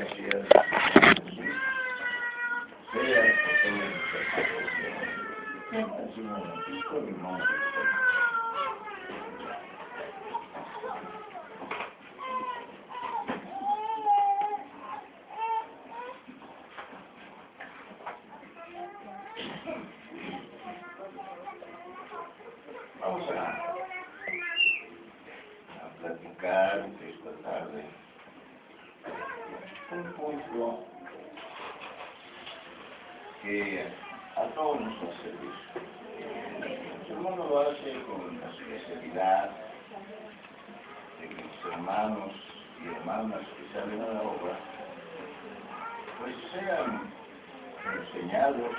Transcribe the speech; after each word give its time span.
gracias. 0.00 0.48
Sea 2.92 3.22
por 3.42 3.60
todo 3.62 3.82
el 3.84 4.02
Siéntense 5.70 6.20
un 6.20 6.26
momentito 6.28 6.98
en 6.98 7.08
el 7.08 7.22
nombre 7.22 7.46
de 7.46 7.72
Dios. 7.72 7.90
Vamos 23.00 23.30
a, 23.30 23.76
a 25.80 25.90
platicar 26.00 26.78
esta 26.80 27.00
tarde 27.00 27.09
un 29.92 30.04
punto 30.12 30.84
que 33.42 33.86
a 34.36 34.44
todos 34.54 34.80
nos 34.80 34.92
va 34.94 35.08
a 35.08 35.22
servir. 35.22 35.54
El 37.08 37.16
lo 37.16 37.60
hace 37.60 38.02
con 38.04 38.40
la 38.40 38.50
especialidad 38.50 39.50
de 41.20 41.28
que 41.28 41.42
los 41.42 41.72
hermanos 41.72 42.32
y 42.84 42.88
hermanas 42.88 43.40
que 43.40 43.78
salen 43.78 44.00
a 44.00 44.06
la 44.06 44.22
obra 44.22 44.58
pues 46.20 46.36
sean 46.52 47.12
enseñados 47.98 48.76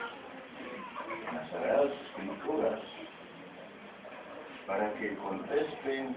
en 1.27 1.35
las 1.35 1.49
Sagradas 1.49 1.91
Escrituras 2.07 2.79
para 4.65 4.93
que 4.93 5.17
contesten 5.17 6.15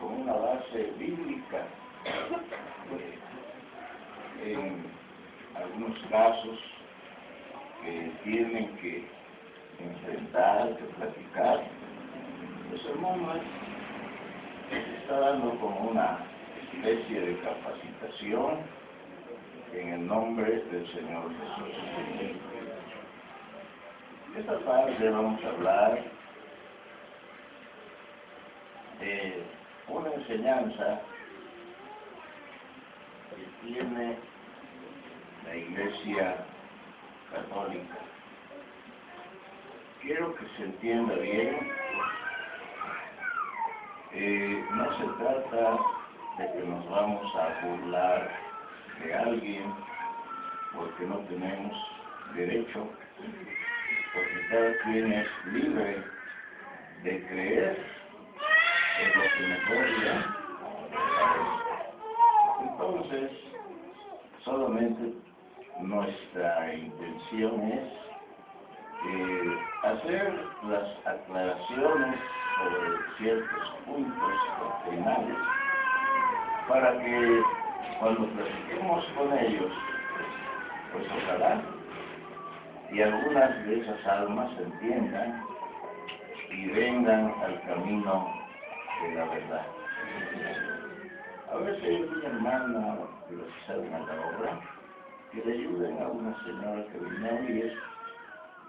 con 0.00 0.22
una 0.22 0.32
base 0.32 0.94
bíblica 0.96 1.66
en 4.42 4.84
algunos 5.54 5.98
casos 6.10 6.58
que 7.82 8.10
tienen 8.24 8.76
que 8.76 9.04
enfrentar, 9.78 10.76
que 10.76 10.84
platicar. 10.96 11.64
Pues 12.70 12.84
hermano, 12.86 13.34
se 14.70 14.96
está 14.96 15.20
dando 15.20 15.50
como 15.60 15.90
una 15.90 16.18
especie 16.72 17.20
de 17.20 17.38
capacitación 17.40 18.58
en 19.72 19.88
el 19.88 20.06
nombre 20.06 20.62
del 20.70 20.86
Señor 20.92 21.30
Jesús. 21.30 22.40
Esta 24.36 24.58
tarde 24.60 25.10
vamos 25.10 25.44
a 25.44 25.48
hablar 25.48 26.02
de 29.00 29.42
una 29.88 30.12
enseñanza 30.12 31.00
que 33.36 33.66
tiene 33.66 34.16
la 35.44 35.56
Iglesia 35.56 36.36
Católica. 37.32 37.98
Quiero 40.02 40.34
que 40.34 40.46
se 40.56 40.64
entienda 40.64 41.14
bien, 41.14 41.70
eh, 44.12 44.64
no 44.70 44.98
se 44.98 45.04
trata 45.18 45.78
de 46.38 46.52
que 46.52 46.68
nos 46.68 46.88
vamos 46.90 47.34
a 47.36 47.66
burlar 47.66 48.30
de 49.02 49.14
alguien 49.14 49.74
porque 50.74 51.06
no 51.06 51.18
tenemos 51.20 51.72
derecho, 52.34 52.88
porque 54.12 54.46
cada 54.50 54.78
quien 54.82 55.12
es 55.12 55.28
libre 55.46 56.04
de 57.02 57.26
creer 57.26 57.84
en 59.00 59.18
lo 59.18 59.22
que 59.22 59.46
mejor 59.46 60.43
Entonces, 62.74 63.30
solamente 64.44 65.14
nuestra 65.78 66.74
intención 66.74 67.62
es 67.70 67.92
eh, 69.06 69.58
hacer 69.84 70.34
las 70.68 71.06
aclaraciones 71.06 72.18
sobre 72.58 73.16
ciertos 73.18 73.70
puntos 73.86 74.32
doctrinales 74.58 75.36
para 76.68 76.98
que 76.98 77.42
cuando 78.00 78.26
platiquemos 78.26 79.04
con 79.16 79.38
ellos, 79.38 79.72
pues 80.92 81.06
ojalá 81.22 81.62
y 82.90 83.02
algunas 83.02 83.66
de 83.66 83.82
esas 83.82 84.06
almas 84.06 84.50
entiendan 84.58 85.44
y 86.50 86.66
vengan 86.70 87.34
al 87.44 87.60
camino 87.62 88.34
de 89.00 89.14
la 89.14 89.24
verdad. 89.26 89.66
A 91.54 91.58
veces 91.58 92.10
una 92.10 92.26
hermana 92.26 92.98
de 93.30 93.36
los 93.36 93.46
que 93.46 93.66
salen 93.68 93.94
a 93.94 94.00
la 94.00 94.26
obra 94.26 94.60
que 95.30 95.40
le 95.44 95.52
ayuden 95.52 96.02
a 96.02 96.08
una 96.08 96.36
señora 96.42 96.84
que 96.90 96.98
viene 96.98 97.30
a 97.30 97.34
oír 97.34 97.78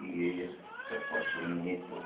y 0.00 0.30
ella 0.30 0.50
se 0.88 1.00
fue 1.00 1.18
a 1.18 1.32
su 1.32 1.48
nieto 1.48 1.96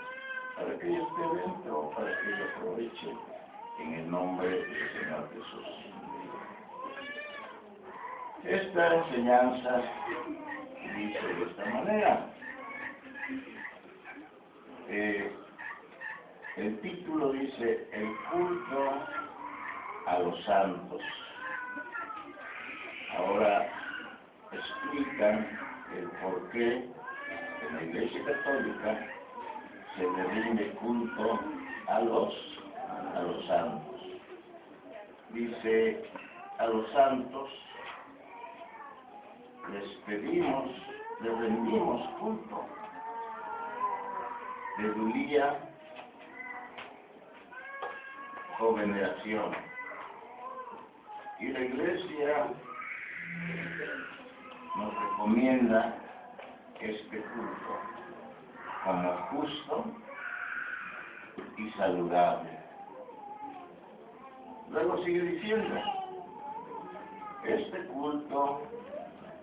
para 0.56 0.78
que 0.78 0.88
ella 0.88 1.02
esté 1.02 1.22
dentro, 1.36 1.90
para 1.90 2.18
que 2.18 2.28
ella 2.28 2.46
aproveche 2.56 3.14
en 3.78 3.92
el 3.92 4.10
nombre 4.10 4.48
del 4.48 4.92
Señor 4.92 5.28
Jesús. 5.34 5.66
Esta 8.44 8.94
enseñanza 8.94 9.82
dice 10.96 11.26
de 11.26 11.42
esta 11.42 11.64
manera. 11.66 12.26
Eh, 14.88 15.30
el 16.56 16.80
título 16.80 17.32
dice 17.32 17.86
El 17.92 18.16
culto 18.30 19.29
a 20.06 20.18
los 20.18 20.44
santos. 20.44 21.02
Ahora 23.16 23.68
explican 24.52 25.58
el 25.96 26.08
por 26.22 26.50
qué 26.50 26.84
en 27.68 27.76
la 27.76 27.82
Iglesia 27.82 28.24
Católica 28.24 29.06
se 29.96 30.02
le 30.02 30.24
rinde 30.24 30.70
culto 30.72 31.40
a 31.88 32.00
los, 32.00 32.34
a 33.14 33.22
los 33.22 33.46
santos. 33.46 34.00
Dice, 35.30 36.02
a 36.58 36.66
los 36.66 36.90
santos 36.92 37.50
les 39.72 39.88
pedimos, 40.06 40.70
les 41.20 41.38
rendimos 41.38 42.08
culto. 42.18 42.66
Dedulía 44.78 45.58
o 48.60 48.74
veneración. 48.74 49.54
Y 51.40 51.48
la 51.48 51.60
Iglesia 51.60 52.46
nos 54.76 54.94
recomienda 54.94 55.96
este 56.80 57.18
culto 57.18 57.78
como 58.84 59.12
justo 59.30 59.84
y 61.56 61.70
saludable. 61.72 62.50
Luego 64.70 65.02
sigue 65.04 65.22
diciendo, 65.22 65.80
este 67.44 67.86
culto 67.86 68.62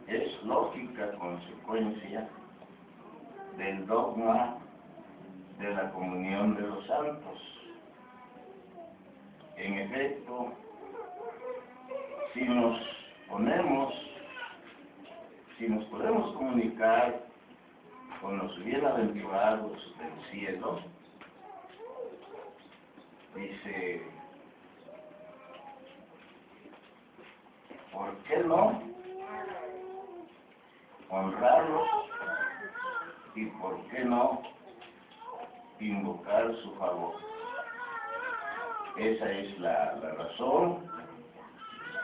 es 0.08 0.44
lógica 0.44 1.12
consecuencia 1.14 2.30
del 3.58 3.86
dogma 3.88 4.58
de 5.60 5.74
la 5.74 5.92
comunión 5.92 6.56
de 6.56 6.62
los 6.62 6.86
santos. 6.86 7.42
En 9.58 9.74
efecto, 9.80 10.54
si 12.38 12.44
nos 12.44 12.80
ponemos, 13.28 13.94
si 15.58 15.68
nos 15.68 15.84
podemos 15.86 16.36
comunicar 16.36 17.24
con 18.22 18.38
los 18.38 18.64
bienaventurados 18.64 19.96
del 19.98 20.30
cielo, 20.30 20.80
dice, 23.36 24.04
¿por 27.92 28.16
qué 28.26 28.38
no 28.44 28.84
honrarlos 31.10 31.90
y 33.34 33.46
por 33.48 33.82
qué 33.88 34.06
no 34.06 34.44
invocar 35.80 36.54
su 36.62 36.76
favor? 36.76 37.16
Esa 39.00 39.32
es 39.32 39.60
la, 39.60 39.96
la 39.96 40.12
razón 40.12 40.97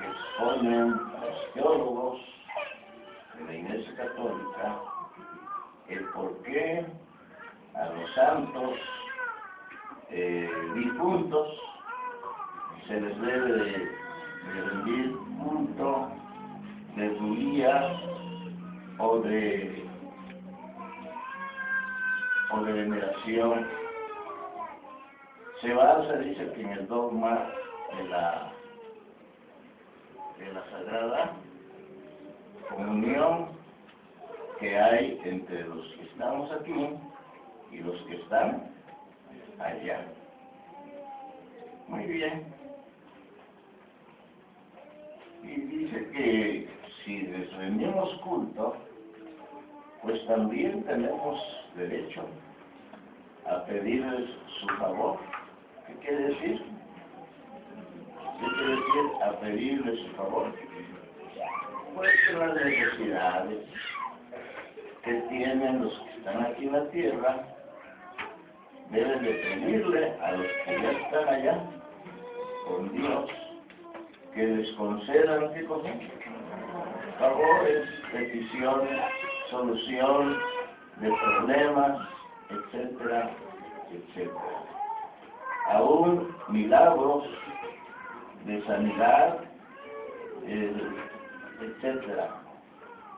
exponen 0.08 0.92
los 0.92 1.54
teólogos 1.54 2.20
de 3.38 3.46
la 3.46 3.54
Iglesia 3.54 3.96
Católica 3.96 4.80
el 5.90 6.06
por 6.10 6.42
qué 6.44 6.86
a 7.76 7.86
los 7.86 8.14
santos 8.14 8.80
eh, 10.10 10.50
difuntos 10.76 11.48
se 12.88 13.02
les 13.02 13.22
debe 13.22 13.52
de, 13.54 13.92
rendir 14.46 15.18
culto 15.42 16.12
de 16.96 17.10
día 17.10 18.00
o 19.00 19.20
de 19.20 19.84
o 22.52 22.62
de 22.64 22.74
veneración. 22.74 23.68
Se 25.62 25.74
basa 25.74 26.18
dice 26.18 26.52
que 26.54 26.62
en 26.62 26.70
el 26.70 26.88
dogma 26.88 27.50
de 27.98 28.04
la 28.10 28.53
de 30.44 30.54
la 30.54 30.64
sagrada 30.70 31.36
comunión 32.70 33.48
que 34.60 34.78
hay 34.78 35.22
entre 35.24 35.64
los 35.66 35.86
que 35.94 36.04
estamos 36.04 36.52
aquí 36.52 36.90
y 37.72 37.78
los 37.78 38.02
que 38.04 38.16
están 38.16 38.70
allá. 39.60 40.06
Muy 41.88 42.04
bien. 42.04 42.54
Y 45.44 45.48
dice 45.48 46.10
que 46.12 46.70
si 47.04 47.22
les 47.22 47.54
rendimos 47.54 48.14
culto, 48.22 48.76
pues 50.02 50.26
también 50.28 50.84
tenemos 50.84 51.40
derecho 51.76 52.26
a 53.46 53.64
pedirles 53.66 54.30
su 54.60 54.68
favor. 54.78 55.20
¿Qué 55.88 55.94
quiere 55.96 56.28
decir? 56.30 56.73
¿Qué 58.44 58.50
quiere 58.50 58.76
decir 58.76 59.24
a 59.24 59.40
pedirles 59.40 60.00
su 60.02 60.16
favor? 60.16 60.52
Pues 61.96 62.14
las 62.38 62.56
necesidades 62.56 63.60
que 65.06 65.14
tienen 65.30 65.84
los 65.84 65.94
que 66.00 66.10
están 66.18 66.46
aquí 66.46 66.68
en 66.68 66.74
la 66.74 66.90
tierra, 66.90 67.48
deben 68.90 69.24
de 69.24 69.34
pedirle 69.34 70.12
a 70.22 70.32
los 70.34 70.48
que 70.66 70.82
ya 70.82 70.92
están 70.92 71.30
allá 71.30 71.64
con 72.68 72.92
Dios 72.92 73.32
que 74.34 74.46
les 74.46 74.72
concedan 74.74 75.54
¿qué 75.54 75.64
cosa? 75.64 75.90
favores, 77.20 77.88
peticiones, 78.12 79.00
solución 79.52 80.38
de 80.98 81.14
problemas, 81.14 82.10
etcétera, 82.50 83.32
etcétera. 83.90 84.64
Aún 85.72 86.36
milagros 86.50 87.24
de 88.46 88.64
sanidad, 88.66 89.40
eh, 90.46 90.74
etcétera. 91.62 92.42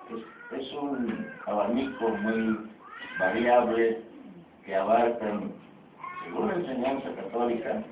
Es, 0.09 0.59
es 0.59 0.73
un 0.73 1.27
abanico 1.45 2.09
muy 2.09 2.69
variable 3.19 4.01
que 4.65 4.75
abarcan, 4.75 5.51
según 6.23 6.47
la 6.47 6.55
enseñanza 6.55 7.09
católica, 7.15 7.83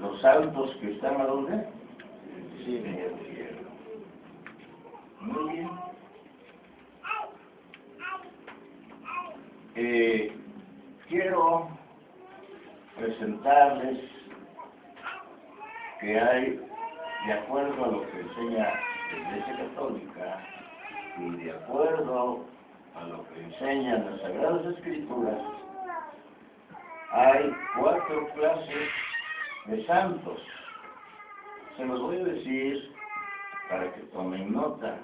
los 0.00 0.20
santos 0.20 0.76
que 0.80 0.92
están 0.92 1.20
a 1.20 1.26
dónde? 1.26 1.66
Sí, 2.64 2.82
en 2.84 2.94
el 2.94 3.18
cielo. 3.26 3.68
Muy 5.20 5.52
bien. 5.52 5.70
Eh, 9.76 10.32
quiero 11.08 11.68
presentarles 12.96 13.98
que 16.04 16.20
hay, 16.20 16.60
de 17.26 17.32
acuerdo 17.32 17.82
a 17.82 17.88
lo 17.88 18.10
que 18.10 18.20
enseña 18.20 18.74
la 19.10 19.18
Iglesia 19.18 19.56
Católica 19.56 20.46
y 21.18 21.30
de 21.30 21.50
acuerdo 21.50 22.44
a 22.94 23.04
lo 23.04 23.28
que 23.28 23.42
enseñan 23.42 24.10
las 24.10 24.20
Sagradas 24.20 24.66
Escrituras, 24.66 25.40
hay 27.10 27.56
cuatro 27.78 28.28
clases 28.34 28.88
de 29.66 29.86
santos. 29.86 30.38
Se 31.78 31.86
los 31.86 32.02
voy 32.02 32.16
a 32.20 32.24
decir 32.24 32.92
para 33.70 33.90
que 33.94 34.00
tomen 34.12 34.52
nota. 34.52 34.98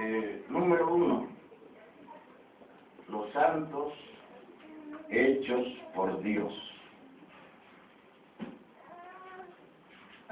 Eh, 0.00 0.44
número 0.48 0.94
uno, 0.94 1.28
los 3.08 3.30
santos 3.32 3.92
hechos 5.10 5.66
por 5.94 6.22
Dios. 6.22 6.77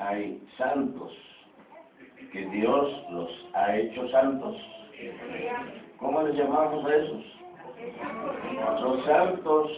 Hay 0.07 0.41
santos 0.57 1.13
que 2.31 2.47
Dios 2.47 3.05
los 3.11 3.29
ha 3.55 3.77
hecho 3.77 4.09
santos. 4.11 4.57
¿Cómo 5.99 6.23
les 6.23 6.37
llamamos 6.37 6.85
a 6.87 6.95
esos? 6.95 7.25
Los 8.83 9.05
santos 9.05 9.73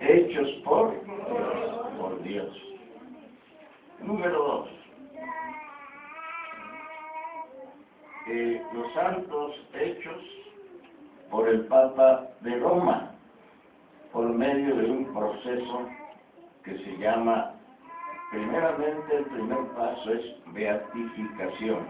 hechos 0.00 0.48
por, 0.64 0.94
por 1.98 2.22
Dios. 2.24 2.54
Número 4.00 4.38
dos. 4.38 4.68
Eh, 8.28 8.62
los 8.74 8.92
santos 8.92 9.54
hechos 9.72 10.22
por 11.30 11.48
el 11.48 11.64
Papa 11.68 12.28
de 12.42 12.54
Roma, 12.58 13.12
por 14.12 14.28
medio 14.28 14.76
de 14.76 14.90
un 14.90 15.14
proceso 15.14 15.88
que 16.64 16.76
se 16.76 16.98
llama, 16.98 17.57
primeramente 18.30 19.16
el 19.16 19.24
primer 19.26 19.66
paso 19.76 20.12
es 20.12 20.24
beatificación. 20.52 21.86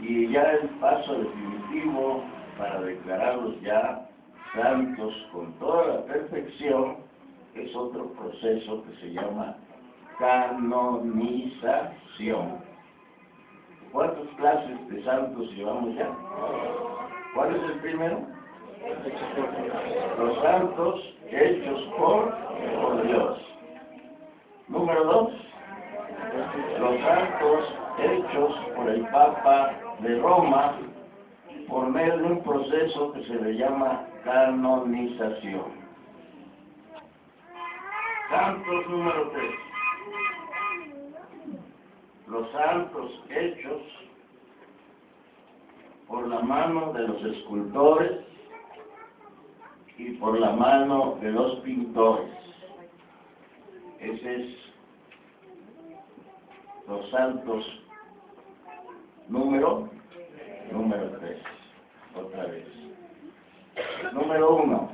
Y 0.00 0.28
ya 0.28 0.42
el 0.42 0.68
paso 0.80 1.14
definitivo 1.14 2.22
para 2.58 2.80
declararlos 2.82 3.60
ya 3.62 4.08
santos 4.54 5.14
con 5.32 5.52
toda 5.54 5.86
la 5.86 6.04
perfección 6.06 6.98
es 7.54 7.74
otro 7.74 8.12
proceso 8.12 8.84
que 8.84 8.96
se 9.00 9.12
llama 9.14 9.56
canonización. 10.18 11.86
¿Cuántas 13.92 14.28
clases 14.36 14.88
de 14.88 15.02
santos 15.04 15.50
llevamos 15.52 15.94
ya? 15.94 16.10
¿Cuál 17.34 17.56
es 17.56 17.62
el 17.62 17.78
primero? 17.80 18.20
Los 20.18 20.42
santos 20.42 21.14
hechos 21.30 21.82
por, 21.96 22.34
por 22.80 23.06
Dios. 23.06 23.55
Número 24.68 25.04
dos, 25.04 25.32
los 26.80 27.00
santos 27.00 27.74
hechos 27.98 28.52
por 28.74 28.88
el 28.88 29.02
Papa 29.08 29.78
de 30.00 30.18
Roma 30.20 30.76
por 31.68 31.88
medio 31.88 32.18
de 32.18 32.24
un 32.24 32.42
proceso 32.42 33.12
que 33.12 33.24
se 33.26 33.34
le 33.34 33.56
llama 33.56 34.08
canonización. 34.24 35.86
Santos 38.28 38.88
número 38.88 39.30
tres. 39.30 39.54
Los 42.26 42.50
santos 42.50 43.22
hechos 43.30 43.82
por 46.08 46.26
la 46.26 46.40
mano 46.40 46.92
de 46.92 47.06
los 47.06 47.24
escultores 47.24 48.20
y 49.96 50.10
por 50.14 50.40
la 50.40 50.50
mano 50.50 51.18
de 51.20 51.30
los 51.30 51.60
pintores. 51.60 52.45
Ese 54.00 54.36
es 54.36 54.56
los 56.88 57.10
santos 57.10 57.64
número 59.28 59.88
número 60.70 61.10
tres. 61.18 61.38
Otra 62.14 62.44
vez. 62.46 62.66
Número 64.12 64.56
uno. 64.56 64.90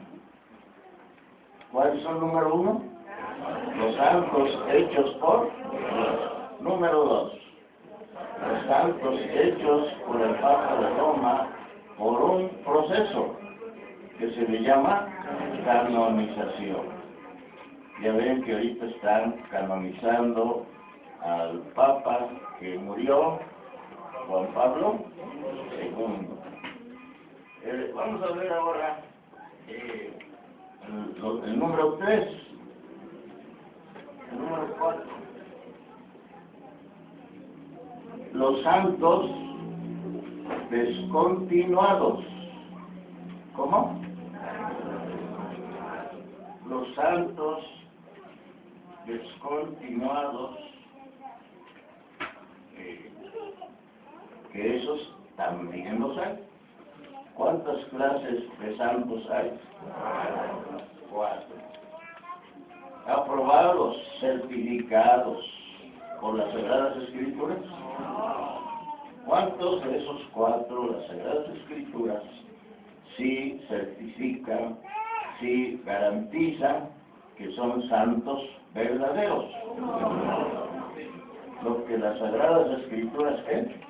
¿Cuáles 1.70 2.02
son 2.02 2.20
número 2.20 2.54
uno? 2.54 2.82
Los 3.76 3.96
santos 3.96 4.50
hechos 4.72 5.10
por 5.16 5.50
Número 6.60 7.04
dos. 7.04 7.32
Los 8.46 8.66
santos 8.66 9.20
hechos 9.20 9.88
por 10.06 10.20
el 10.20 10.34
Papa 10.36 10.80
de 10.80 10.88
Roma 10.96 11.48
por 11.98 12.22
un 12.22 12.48
proceso 12.64 13.36
que 14.18 14.30
se 14.30 14.42
le 14.42 14.62
llama 14.62 15.08
canonización. 15.64 17.01
Ya 18.02 18.12
ven 18.14 18.42
que 18.42 18.52
ahorita 18.52 18.86
están 18.86 19.32
canonizando 19.48 20.66
al 21.22 21.60
Papa 21.72 22.30
que 22.58 22.76
murió, 22.76 23.38
Juan 24.26 24.46
Pablo 24.54 25.04
II. 25.80 26.26
Eh, 27.62 27.92
vamos 27.94 28.22
a 28.24 28.32
ver 28.34 28.52
ahora 28.52 29.02
eh, 29.68 30.18
el, 30.88 31.44
el, 31.44 31.58
número 31.60 31.92
3, 31.98 32.28
el 34.32 34.38
número 34.40 34.76
4. 34.80 35.02
Los 38.32 38.62
santos 38.64 39.30
descontinuados. 40.70 42.24
¿Cómo? 43.54 44.02
Los 46.68 46.92
santos 46.96 47.81
descontinuados, 49.06 50.58
eh, 52.76 53.10
que 54.52 54.76
esos 54.78 55.14
también 55.36 56.00
los 56.00 56.16
hay. 56.18 56.38
¿Cuántas 57.34 57.84
clases 57.86 58.58
de 58.60 58.76
santos 58.76 59.30
hay? 59.30 59.58
Cuatro. 61.10 61.56
Aprobados, 63.06 63.96
certificados 64.20 65.44
por 66.20 66.34
las 66.36 66.52
Sagradas 66.52 66.96
Escrituras. 66.98 67.58
¿Cuántos 69.26 69.84
de 69.84 69.98
esos 69.98 70.22
cuatro, 70.32 70.92
las 70.92 71.06
Sagradas 71.08 71.48
Escrituras, 71.56 72.22
sí 73.16 73.60
certifican, 73.68 74.78
sí 75.40 75.80
garantizan 75.84 76.90
que 77.36 77.50
son 77.52 77.88
santos 77.88 78.40
verdaderos? 78.74 79.44
Lo 81.62 81.84
que 81.84 81.98
las 81.98 82.18
Sagradas 82.18 82.80
Escrituras 82.80 83.40
¿qué? 83.46 83.82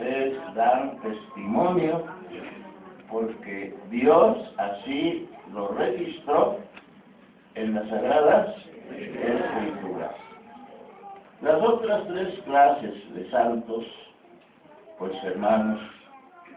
es, 0.00 0.54
dan 0.54 0.98
testimonio 1.00 2.04
porque 3.10 3.74
Dios 3.90 4.36
así 4.58 5.28
lo 5.52 5.68
registró 5.68 6.58
en 7.54 7.74
las 7.74 7.88
Sagradas 7.88 8.56
Escrituras. 8.90 10.14
Las 11.42 11.62
otras 11.62 12.06
tres 12.08 12.38
clases 12.44 13.14
de 13.14 13.30
santos, 13.30 13.84
pues 14.98 15.12
hermanos, 15.24 15.80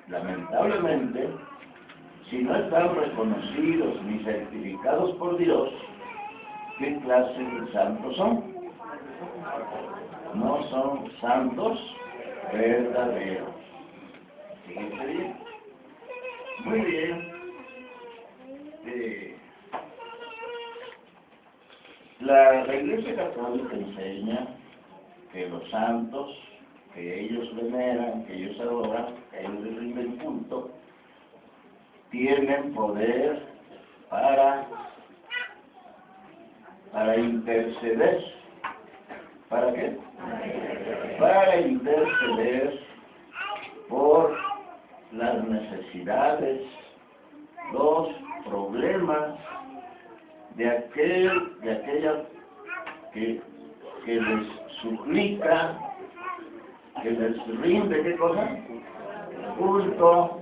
lamentablemente, 0.10 1.30
si 2.30 2.40
no 2.40 2.56
están 2.56 2.96
reconocidos 2.96 4.04
ni 4.04 4.20
certificados 4.24 5.16
por 5.16 5.38
Dios, 5.38 5.70
¿qué 6.80 7.00
clase 7.00 7.44
de 7.44 7.72
santos 7.72 8.16
son? 8.18 8.54
No 10.36 10.64
son 10.70 11.12
santos 11.22 11.96
verdaderos. 12.52 13.56
Fíjense 14.68 15.06
bien. 15.06 15.38
Muy 16.66 16.80
bien. 16.82 17.34
Eh, 18.86 19.38
la, 22.20 22.76
Iglesia 22.76 23.16
Católica 23.16 23.76
enseña 23.76 24.48
que 25.32 25.48
los 25.48 25.70
santos 25.70 26.38
que 26.94 27.22
ellos 27.22 27.56
veneran, 27.56 28.26
que 28.26 28.36
ellos 28.36 28.60
adoran, 28.60 29.16
que 29.32 29.42
ellos 29.42 29.76
rinden 29.78 30.18
culto, 30.18 30.72
tienen 32.12 32.74
poder 32.74 33.42
para, 34.10 34.68
para 36.94 37.18
interceder. 37.18 38.24
¿Para 39.50 39.74
qué? 39.74 39.98
Para 41.20 41.62
interceder 41.62 42.80
por 43.90 44.38
las 45.12 45.44
necesidades, 45.44 46.62
los 47.74 48.10
problemas 48.46 49.36
de 50.56 50.70
aquel, 50.70 51.60
de 51.62 51.72
aquella 51.72 52.26
que, 53.14 53.42
que 54.06 54.16
les 54.16 54.48
suplica, 54.82 55.78
que 57.02 57.12
les 57.12 57.48
rinde, 57.62 58.04
¿qué 58.04 58.16
cosa? 58.18 58.50
Culto, 59.58 60.42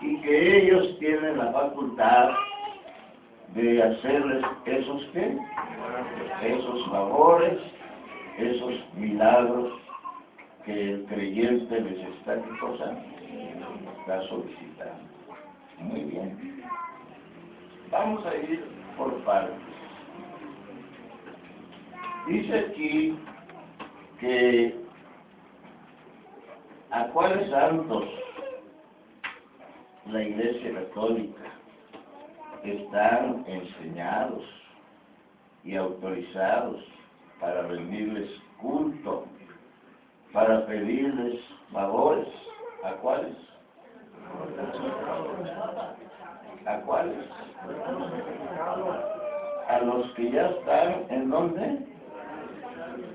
y 0.00 0.20
que 0.22 0.58
ellos 0.58 0.98
tienen 0.98 1.38
la 1.38 1.52
facultad 1.52 2.30
de 3.54 3.82
hacerles 3.82 4.44
esos 4.66 5.02
qué? 5.12 5.36
Esos 6.42 6.86
favores, 6.88 7.58
esos 8.38 8.74
milagros 8.94 9.72
que 10.64 10.92
el 10.92 11.04
creyente 11.06 11.80
les 11.80 11.98
está, 12.16 12.36
¿qué? 12.36 12.96
Está 14.00 14.22
solicitando. 14.28 15.02
Muy 15.78 16.00
bien. 16.00 16.64
Vamos 17.90 18.24
a 18.26 18.34
ir 18.36 18.64
por 18.96 19.12
partes. 19.24 19.56
Dice 22.26 22.58
aquí 22.58 23.18
que 24.20 24.76
a 26.90 27.04
cuáles 27.08 27.50
santos 27.50 28.04
la 30.06 30.22
Iglesia 30.22 30.74
Católica 30.74 31.61
están 32.64 33.44
enseñados 33.46 34.44
y 35.64 35.76
autorizados 35.76 36.84
para 37.40 37.62
rendirles 37.62 38.30
culto, 38.60 39.26
para 40.32 40.64
pedirles 40.66 41.40
favores. 41.72 42.28
¿A 42.84 42.92
cuáles? 42.94 43.36
¿A 46.66 46.76
cuáles? 46.80 47.16
A 49.68 49.78
los 49.80 50.10
que 50.14 50.30
ya 50.30 50.46
están 50.46 51.06
en 51.10 51.30
dónde? 51.30 51.86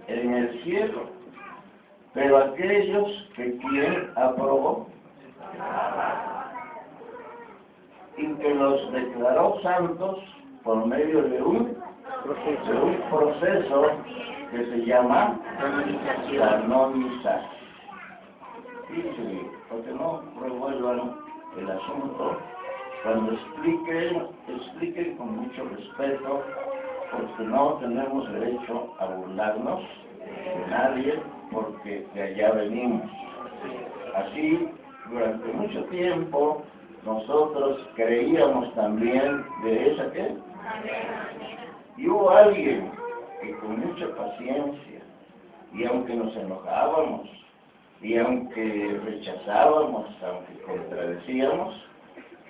En 0.08 0.34
el 0.34 0.64
cielo. 0.64 1.10
Pero 2.14 2.38
aquellos 2.38 3.30
que 3.36 3.58
quien 3.58 4.12
aprobó 4.16 4.88
y 8.18 8.34
que 8.36 8.54
los 8.56 8.92
declaró 8.92 9.62
santos 9.62 10.18
por 10.64 10.86
medio 10.86 11.22
de 11.22 11.42
un, 11.42 11.66
de 11.66 12.74
un 12.74 12.98
proceso 13.10 13.92
que 14.52 14.66
se 14.66 14.86
llama 14.86 15.40
canonizar. 15.60 17.42
Dice, 18.90 19.50
porque 19.70 19.92
no 19.92 20.24
revuelvan 20.42 21.16
el 21.58 21.70
asunto, 21.70 22.38
cuando 23.04 23.34
expliquen, 23.34 24.28
expliquen 24.48 25.18
con 25.18 25.38
mucho 25.38 25.64
respeto, 25.76 26.44
porque 27.12 27.44
no 27.44 27.74
tenemos 27.76 28.32
derecho 28.32 28.94
a 29.00 29.06
burlarnos 29.06 29.82
de 30.20 30.72
nadie, 30.72 31.22
porque 31.52 32.08
de 32.14 32.22
allá 32.22 32.52
venimos. 32.54 33.10
Así, 34.16 34.70
durante 35.10 35.54
mucho 35.54 35.84
tiempo, 35.86 36.64
nosotros 37.06 37.88
creíamos 37.96 38.74
también 38.76 39.46
de 39.64 39.92
esa 39.92 40.12
que 40.12 40.36
y 41.98 42.08
hubo 42.08 42.30
alguien 42.30 42.92
que 43.42 43.56
con 43.58 43.80
mucha 43.80 44.08
paciencia 44.16 45.02
y 45.74 45.86
aunque 45.86 46.14
nos 46.16 46.36
enojábamos 46.36 47.30
y 48.02 48.18
aunque 48.18 49.00
rechazábamos 49.06 50.06
aunque 50.24 50.62
contradecíamos 50.64 51.76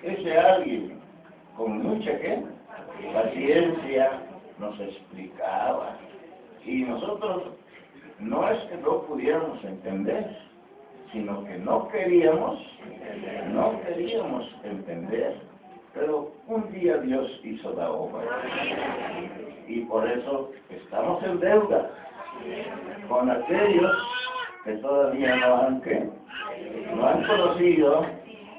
ese 0.02 0.38
alguien 0.38 1.00
con 1.56 1.82
mucha 1.82 2.18
¿qué? 2.20 2.42
paciencia 3.12 4.22
nos 4.58 4.78
explicaba. 4.80 5.96
Y 6.64 6.82
nosotros 6.82 7.54
no 8.18 8.48
es 8.48 8.62
que 8.64 8.76
no 8.76 9.02
pudiéramos 9.02 9.62
entender 9.64 10.36
sino 11.12 11.44
que 11.44 11.58
no 11.58 11.88
queríamos, 11.88 12.60
no 13.52 13.80
queríamos 13.82 14.44
entender, 14.64 15.36
pero 15.94 16.32
un 16.46 16.70
día 16.72 16.98
Dios 16.98 17.40
hizo 17.44 17.72
la 17.74 17.90
obra. 17.90 18.24
Y 19.66 19.80
por 19.82 20.08
eso 20.08 20.50
estamos 20.70 21.22
en 21.24 21.40
deuda 21.40 21.90
con 23.08 23.30
aquellos 23.30 23.96
que 24.64 24.72
todavía 24.76 25.36
no 25.36 25.56
han, 25.56 25.82
no 26.94 27.08
han 27.08 27.24
conocido 27.24 28.06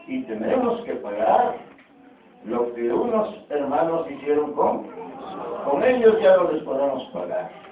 y 0.08 0.24
tenemos 0.24 0.82
que 0.86 0.94
pagar 0.96 1.58
lo 2.46 2.74
que 2.74 2.92
unos 2.92 3.36
hermanos 3.50 4.10
hicieron 4.10 4.54
con, 4.54 4.88
con 5.66 5.84
ellos 5.84 6.20
ya 6.22 6.38
no 6.38 6.52
les 6.52 6.64
podemos 6.64 7.04
pagar 7.14 7.69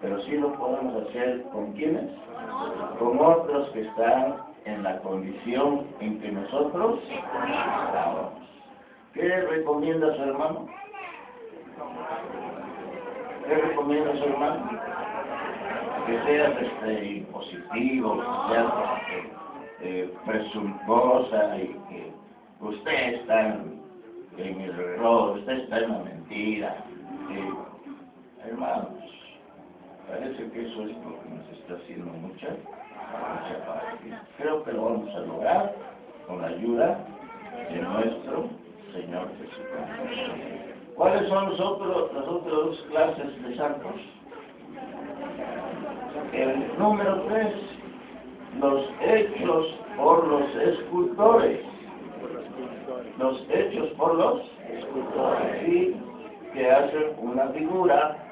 pero 0.00 0.20
sí 0.22 0.32
lo 0.32 0.52
podemos 0.54 1.06
hacer 1.06 1.42
con 1.52 1.72
quienes, 1.72 2.10
con 2.98 3.18
otros 3.18 3.68
que 3.70 3.82
están 3.82 4.36
en 4.64 4.82
la 4.82 4.98
condición 5.00 5.86
en 6.00 6.20
que 6.20 6.32
nosotros 6.32 7.00
estamos. 7.08 8.32
¿Qué 9.12 9.40
recomienda 9.42 10.14
su 10.16 10.22
hermano? 10.22 10.68
¿Qué 13.46 13.54
recomienda 13.54 14.16
su 14.16 14.24
hermano? 14.24 14.70
Que 16.06 16.22
seas 16.22 16.62
este, 16.62 17.06
impositivo, 17.16 18.16
que 18.16 18.54
seas 18.54 18.72
eh, 19.80 20.14
presuntuosa 20.24 21.56
y 21.58 21.68
que 21.88 22.12
usted 22.60 23.14
está 23.14 23.48
en, 23.48 23.80
el 24.38 24.70
error, 24.70 25.38
usted 25.38 25.52
está 25.52 25.78
en 25.78 25.90
la 25.90 25.98
mentira. 25.98 26.84
Eh, 27.30 27.52
hermanos, 28.46 29.19
Parece 30.10 30.50
que 30.50 30.66
eso 30.66 30.82
es 30.82 30.96
lo 31.04 31.22
que 31.22 31.28
nos 31.30 31.48
está 31.52 31.74
haciendo 31.74 32.12
mucha, 32.14 32.48
mucha 32.48 33.64
paz. 33.64 33.82
Creo 34.38 34.64
que 34.64 34.72
lo 34.72 34.84
vamos 34.84 35.14
a 35.14 35.20
lograr 35.20 35.74
con 36.26 36.42
la 36.42 36.48
ayuda 36.48 36.98
de 37.70 37.76
nuestro 37.76 38.48
Señor 38.92 39.28
Jesucristo. 39.38 40.50
¿Cuáles 40.96 41.28
son 41.28 41.50
los 41.50 41.60
otros, 41.60 42.12
las 42.12 42.24
otras 42.26 42.52
dos 42.52 42.86
clases 42.90 43.42
de 43.42 43.56
santos? 43.56 43.94
El 46.32 46.76
número 46.76 47.22
tres, 47.28 47.54
los 48.60 48.86
hechos 49.02 49.66
por 49.96 50.26
los 50.26 50.56
escultores. 50.56 51.60
Los 53.16 53.46
hechos 53.48 53.90
por 53.90 54.16
los 54.16 54.42
escultores, 54.68 55.62
sí, 55.64 55.96
que 56.52 56.68
hacen 56.68 57.14
una 57.20 57.46
figura 57.50 58.29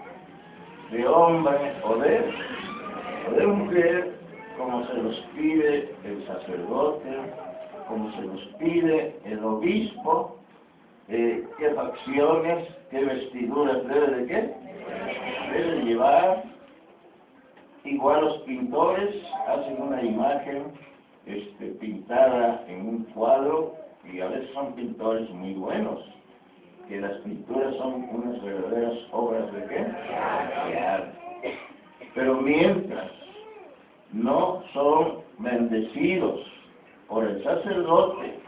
de 0.91 1.07
hombre 1.07 1.75
o 1.85 1.97
de, 1.97 3.47
mujer, 3.47 4.15
como 4.57 4.87
se 4.87 4.95
los 4.95 5.17
pide 5.37 5.95
el 6.05 6.27
sacerdote, 6.27 7.09
como 7.87 8.11
se 8.13 8.23
los 8.23 8.41
pide 8.59 9.17
el 9.25 9.45
obispo, 9.45 10.39
eh, 11.09 11.47
qué 11.59 11.71
facciones, 11.71 12.69
qué 12.91 13.05
vestiduras 13.05 13.87
debe 13.87 14.17
de 14.17 14.27
qué, 14.27 14.55
debe 15.53 15.85
llevar. 15.85 16.45
Igual 17.85 18.25
los 18.25 18.39
pintores 18.43 19.15
hacen 19.47 19.81
una 19.81 20.03
imagen 20.03 20.73
este, 21.27 21.67
pintada 21.81 22.65
en 22.69 22.89
un 22.89 23.05
cuadro, 23.15 23.75
y 24.11 24.21
a 24.21 24.29
veces 24.29 24.51
son 24.55 24.73
pintores 24.75 25.29
muy 25.31 25.55
buenos, 25.55 26.01
que 26.89 27.01
las 27.01 27.13
pinturas 27.19 27.75
son 27.77 28.09
unas 28.11 28.43
verdaderas 28.43 28.99
obras 29.13 29.53
de 29.53 29.65
qué? 29.67 29.87
Pero 32.15 32.41
mientras 32.41 33.11
no 34.13 34.63
son 34.73 35.19
bendecidos 35.39 36.41
por 37.09 37.25
el 37.25 37.43
sacerdote 37.45 38.39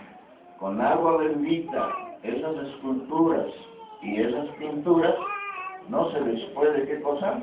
con 0.58 0.80
agua 0.80 1.18
bendita 1.18 1.88
esas 2.22 2.56
esculturas 2.68 3.46
y 4.02 4.20
esas 4.20 4.48
pinturas, 4.56 5.14
no 5.88 6.10
se 6.12 6.20
les 6.20 6.40
puede, 6.50 6.86
¿qué 6.86 7.00
cosa? 7.00 7.40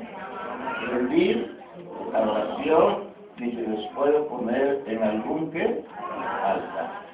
Rendir 0.90 1.58
oración 2.12 3.08
ni 3.38 3.52
se 3.52 3.62
les 3.62 3.86
puede 3.92 4.20
poner 4.22 4.82
en 4.86 5.02
algún 5.02 5.50
qué? 5.52 5.84
Altar. 6.44 7.08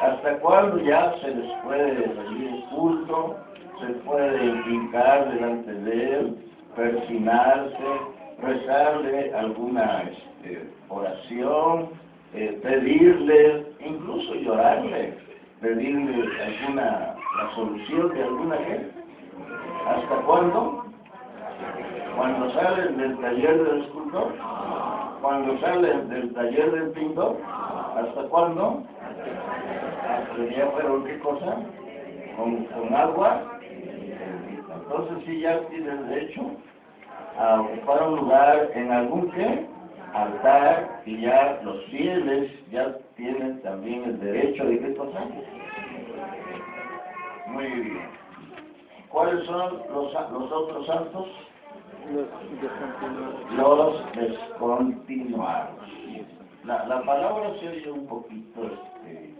¿Hasta 0.00 0.38
cuándo 0.40 0.78
ya 0.78 1.14
se 1.20 1.34
les 1.34 1.52
puede 1.62 1.92
rendir 1.92 2.64
culto? 2.74 3.36
Se 3.80 3.86
puede 4.04 4.44
hincar 4.68 5.32
delante 5.32 5.72
de 5.72 6.18
él, 6.18 6.36
persinarse, 6.74 7.76
rezarle 8.42 9.32
alguna 9.34 10.02
este, 10.02 10.68
oración, 10.88 11.90
eh, 12.34 12.58
pedirle, 12.62 13.66
incluso 13.78 14.34
llorarle, 14.34 15.14
pedirle 15.60 16.28
alguna, 16.42 17.14
la 17.38 17.54
solución 17.54 18.14
de 18.14 18.22
alguna 18.22 18.56
gente. 18.56 18.92
¿Hasta 19.86 20.16
cuándo? 20.26 20.84
Cuando 22.16 22.50
salen 22.52 22.96
del 22.96 23.18
taller 23.18 23.64
del 23.64 23.82
escultor, 23.82 24.32
cuando 25.20 25.58
salen 25.60 26.08
del 26.08 26.32
taller 26.34 26.70
del 26.72 26.90
pintor, 26.90 27.36
¿hasta 27.96 28.22
cuándo? 28.28 28.82
Hasta 30.08 30.70
fueron 30.72 31.04
qué 31.04 31.18
cosa? 31.20 31.56
Con, 32.36 32.64
con 32.64 32.94
agua. 32.94 33.42
Entonces 34.74 35.24
sí 35.26 35.40
ya 35.40 35.60
tienen 35.68 36.08
derecho 36.08 36.42
a 37.38 37.60
ocupar 37.60 38.08
un 38.08 38.16
lugar 38.16 38.70
en 38.74 38.92
algún 38.92 39.30
qué? 39.32 39.66
altar 40.14 41.02
y 41.04 41.20
ya 41.20 41.60
los 41.64 41.84
fieles 41.86 42.50
ya 42.70 42.96
tienen 43.16 43.60
también 43.62 44.04
el 44.04 44.20
derecho 44.20 44.64
de 44.64 44.78
qué 44.78 44.94
cosa. 44.94 45.20
Muy 47.48 47.66
bien. 47.66 48.08
¿Cuáles 49.10 49.44
son 49.46 49.82
los, 49.92 50.12
los 50.12 50.52
otros 50.52 50.86
santos? 50.86 51.28
Los 53.56 54.14
descontinuados. 54.14 56.03
La, 56.64 56.86
la 56.86 57.02
palabra 57.02 57.52
se 57.60 57.68
oye 57.68 57.90
un 57.90 58.06
poquito, 58.06 58.64
este, 58.64 59.34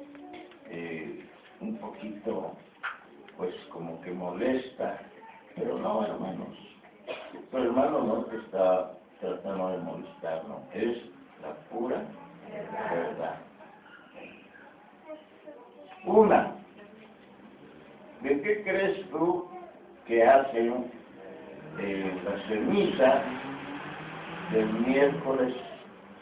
eh, 0.68 1.24
un 1.60 1.78
poquito, 1.78 2.54
pues 3.38 3.54
como 3.72 3.98
que 4.02 4.10
molesta, 4.10 5.00
pero 5.56 5.78
no, 5.78 6.04
hermanos. 6.04 6.54
Pero 7.50 7.64
hermano 7.64 8.02
no 8.02 8.24
te 8.24 8.36
está 8.36 8.92
tratando 9.20 9.70
de 9.70 9.78
molestar, 9.78 10.44
no, 10.48 10.64
es 10.74 10.98
la 11.40 11.54
pura 11.70 12.04
verdad. 12.90 13.36
Una, 16.04 16.52
¿de 18.20 18.42
qué 18.42 18.62
crees 18.64 19.10
tú 19.10 19.48
que 20.06 20.22
hacen 20.22 20.90
eh, 21.78 22.20
la 22.22 22.48
ceniza 22.48 23.22
del 24.52 24.72
miércoles 24.86 25.54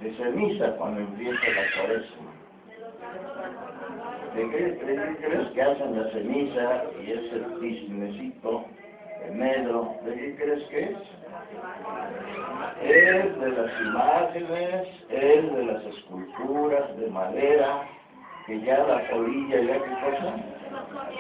de 0.03 0.15
ceniza 0.17 0.77
cuando 0.77 1.01
empieza 1.01 1.41
la 1.49 1.63
cuaresma? 1.77 2.33
¿De 4.35 4.51
qué, 4.51 4.79
crees 5.21 5.49
que 5.49 5.63
hacen 5.63 5.99
la 6.03 6.11
ceniza 6.11 6.85
y 7.01 7.13
ese 7.13 7.45
cisnecito 7.61 8.65
negro? 9.33 9.95
¿De 10.05 10.15
qué 10.15 10.37
crees 10.37 10.65
que 10.69 10.81
es? 10.85 10.97
Es 12.83 13.41
de 13.41 13.51
las 13.51 13.81
imágenes, 13.81 14.89
es 15.11 15.55
de 15.55 15.65
las 15.65 15.85
esculturas 15.85 16.97
de 16.99 17.09
madera, 17.09 17.87
que 18.47 18.61
ya 18.63 18.79
la 18.79 19.09
polilla, 19.11 19.61
ya 19.61 19.75
qué 19.75 19.91
cosa, 20.01 20.37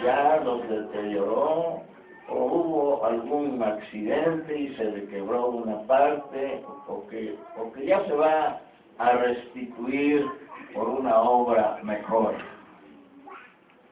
ya 0.02 0.40
los 0.44 0.68
deterioró, 0.68 1.82
o 2.28 2.34
hubo 2.34 3.04
algún 3.04 3.62
accidente 3.62 4.58
y 4.58 4.74
se 4.76 4.84
le 4.84 5.06
quebró 5.08 5.48
una 5.48 5.82
parte, 5.86 6.64
o 6.88 7.06
que, 7.08 7.36
o 7.58 7.70
que 7.72 7.86
ya 7.86 8.04
se 8.06 8.14
va 8.14 8.60
a 8.98 9.12
restituir 9.12 10.26
por 10.74 10.88
una 10.88 11.20
obra 11.20 11.78
mejor. 11.83 12.35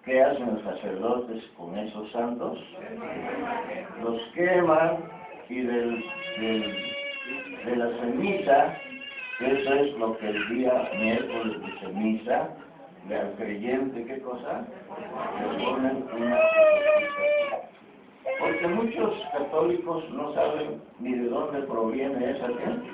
¿Qué 0.04 0.22
hacen 0.22 0.54
los 0.54 0.62
sacerdotes 0.62 1.44
con 1.56 1.78
esos 1.78 2.10
santos? 2.12 2.58
Los 4.02 4.20
queman 4.34 4.98
y 5.48 5.60
de 5.62 6.02
la 7.76 7.88
ceniza, 8.00 8.76
eso 9.40 9.74
es 9.74 9.98
lo 9.98 10.16
que 10.18 10.28
el 10.28 10.48
día 10.48 10.90
miércoles 10.96 11.60
de 11.60 11.78
ceniza, 11.80 12.48
al 13.08 13.32
creyente, 13.36 14.04
¿qué 14.04 14.20
cosa? 14.20 14.64
Le 15.40 15.64
ponen 15.64 16.04
una 16.16 16.38
porque 18.38 18.66
muchos 18.68 19.14
católicos 19.32 20.04
no 20.10 20.34
saben 20.34 20.82
ni 20.98 21.12
de 21.14 21.28
dónde 21.28 21.62
proviene 21.62 22.30
esa, 22.30 22.46
ceniza. 22.46 22.90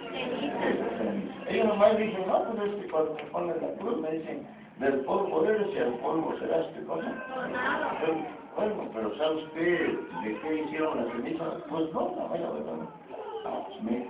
Ellos 1.48 1.66
nomás 1.66 1.96
dicen, 1.96 2.26
no, 2.26 2.44
pues 2.44 2.72
es 2.72 2.82
que 2.82 2.90
cuando 2.90 3.14
me 3.14 3.22
ponen 3.24 3.56
la 3.62 3.78
cruz 3.78 4.00
me 4.00 4.10
dicen, 4.10 4.46
del 4.78 5.00
polvo 5.00 5.44
eres 5.44 5.68
y 5.74 5.78
al 5.78 5.94
polvo 5.94 6.36
serás, 6.38 6.66
¿qué 6.74 6.84
cosa? 6.84 7.12
Bueno, 8.56 8.88
pero 8.92 9.16
¿sabes 9.16 9.44
qué? 9.54 9.98
¿De 10.24 10.40
qué 10.40 10.62
hicieron 10.62 11.04
la 11.04 11.12
ceniza? 11.12 11.44
Pues 11.68 11.92
no, 11.92 12.14
no, 12.16 12.28
vaya, 12.28 12.50
verdad. 12.50 12.88
No, 13.44 13.66
pues 13.68 13.82
mira, 13.82 14.06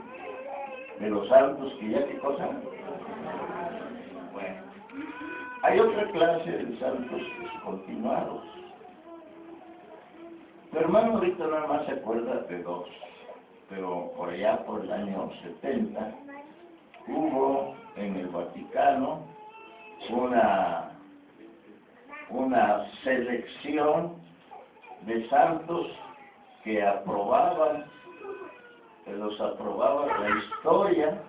de 1.01 1.11
los 1.11 1.29
santos 1.29 1.73
que 1.81 1.91
ya 1.91 2.07
qué 2.07 2.19
cosa. 2.19 2.49
Bueno, 4.33 4.57
hay 5.63 5.81
otra 5.81 6.11
clase 6.13 6.51
de 6.51 6.79
santos 6.79 7.21
descontinuados. 7.41 8.43
Mi 10.73 10.79
hermano 10.79 11.15
ahorita 11.15 11.47
nada 11.47 11.67
más 11.67 11.87
se 11.87 11.93
acuerda 11.93 12.43
de 12.43 12.63
dos, 12.63 12.87
pero 13.69 14.13
por 14.17 14.31
allá 14.31 14.65
por 14.65 14.83
el 14.83 14.93
año 14.93 15.31
70 15.43 16.13
hubo 17.09 17.75
en 17.97 18.17
el 18.17 18.29
Vaticano 18.29 19.21
una, 20.11 20.91
una 22.31 22.91
selección 23.03 24.15
de 25.03 25.29
santos 25.29 25.87
que 26.65 26.83
aprobaban, 26.83 27.85
que 29.05 29.13
los 29.13 29.41
aprobaba 29.41 30.07
la 30.19 30.37
historia, 30.39 31.23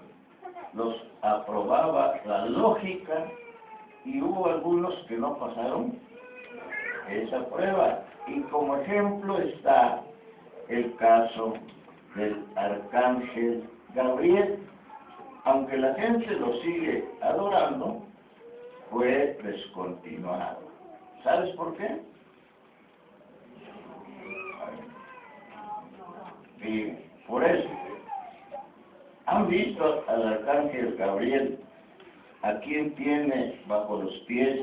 los 0.73 0.95
aprobaba 1.21 2.19
la 2.25 2.45
lógica, 2.47 3.27
y 4.03 4.21
hubo 4.21 4.47
algunos 4.47 4.95
que 5.07 5.17
no 5.17 5.37
pasaron 5.37 5.99
esa 7.09 7.45
prueba. 7.49 8.03
Y 8.27 8.41
como 8.51 8.77
ejemplo 8.77 9.37
está 9.39 10.03
el 10.67 10.95
caso 10.97 11.53
del 12.15 12.43
arcángel 12.55 13.63
Gabriel. 13.93 14.59
Aunque 15.45 15.77
la 15.77 15.93
gente 15.95 16.27
lo 16.31 16.53
sigue 16.61 17.07
adorando, 17.21 18.03
fue 18.91 19.37
descontinuado. 19.43 20.59
¿Sabes 21.23 21.55
por 21.55 21.75
qué? 21.77 22.01
Y 26.61 26.97
por 27.27 27.43
eso, 27.45 27.69
han 29.25 29.47
visto 29.47 30.03
al 30.07 30.27
arcángel 30.27 30.95
Gabriel, 30.97 31.59
a 32.41 32.59
quien 32.59 32.93
tiene 32.95 33.61
bajo 33.67 34.01
los 34.01 34.13
pies 34.27 34.59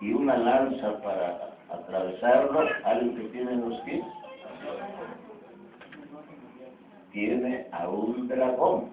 y 0.00 0.12
una 0.12 0.36
lanza 0.36 1.00
para 1.02 1.49
atravesarlo, 1.72 2.60
alguien 2.84 3.16
que 3.16 3.28
tiene 3.28 3.56
los 3.56 3.80
pies, 3.80 4.04
tiene 7.12 7.66
a 7.72 7.88
un 7.88 8.28
dragón, 8.28 8.90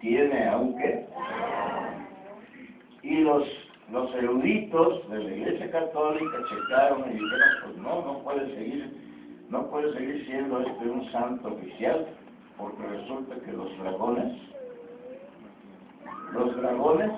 tiene 0.00 0.48
a 0.48 0.56
un 0.58 0.76
qué, 0.76 1.06
y 3.02 3.16
los, 3.18 3.44
los 3.90 4.14
eruditos 4.14 5.08
de 5.10 5.18
la 5.18 5.30
iglesia 5.30 5.70
católica 5.70 6.38
checaron 6.48 7.10
y 7.10 7.12
dijeron, 7.12 7.48
pues 7.64 7.76
no, 7.76 8.02
no 8.02 8.18
puede 8.24 8.54
seguir, 8.54 8.96
no 9.50 9.70
puede 9.70 9.92
seguir 9.94 10.26
siendo 10.26 10.60
este 10.60 10.88
un 10.88 11.10
santo 11.12 11.48
oficial, 11.48 12.06
porque 12.56 12.82
resulta 12.82 13.34
que 13.44 13.52
los 13.52 13.78
dragones, 13.78 14.32
los 16.32 16.56
dragones 16.56 17.12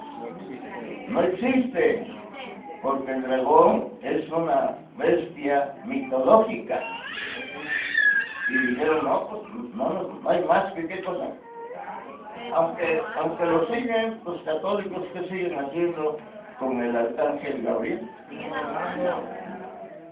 no 1.08 1.22
existen, 1.22 2.25
porque 2.82 3.12
el 3.12 3.22
dragón 3.22 3.92
es 4.02 4.30
una 4.30 4.76
bestia 4.96 5.74
mitológica. 5.84 6.80
Y 8.48 8.58
dijeron, 8.68 9.04
no, 9.04 9.28
pues 9.28 9.42
no, 9.74 10.20
hay 10.28 10.44
más 10.44 10.72
que 10.72 10.86
qué 10.86 11.02
cosa, 11.02 11.30
Aunque, 12.54 13.02
aunque 13.16 13.44
lo 13.44 13.66
siguen, 13.66 14.20
los 14.24 14.40
católicos 14.42 15.02
que 15.12 15.28
siguen 15.28 15.58
haciendo 15.58 16.18
con 16.58 16.82
el 16.82 16.96
arcángel 16.96 17.62
Gabriel. 17.62 18.08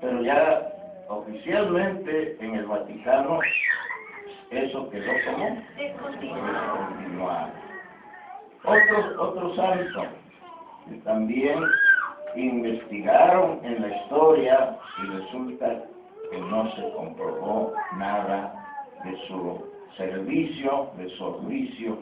Pero 0.00 0.22
ya 0.22 0.68
oficialmente 1.08 2.36
en 2.40 2.54
el 2.56 2.66
Vaticano 2.66 3.38
eso 4.50 4.90
quedó 4.90 5.12
como 5.24 5.62
continuar. 6.00 7.52
Otros, 8.64 9.18
otros 9.18 9.56
santos 9.56 10.06
que 10.88 10.96
también 10.98 11.60
investigaron 12.36 13.64
en 13.64 13.82
la 13.82 13.96
historia 13.96 14.78
y 15.02 15.06
resulta 15.06 15.84
que 16.30 16.38
no 16.38 16.70
se 16.74 16.82
comprobó 16.92 17.74
nada 17.96 18.54
de 19.04 19.16
su 19.28 19.64
servicio, 19.96 20.90
de 20.96 21.08
su 21.10 21.24
oficio 21.24 21.98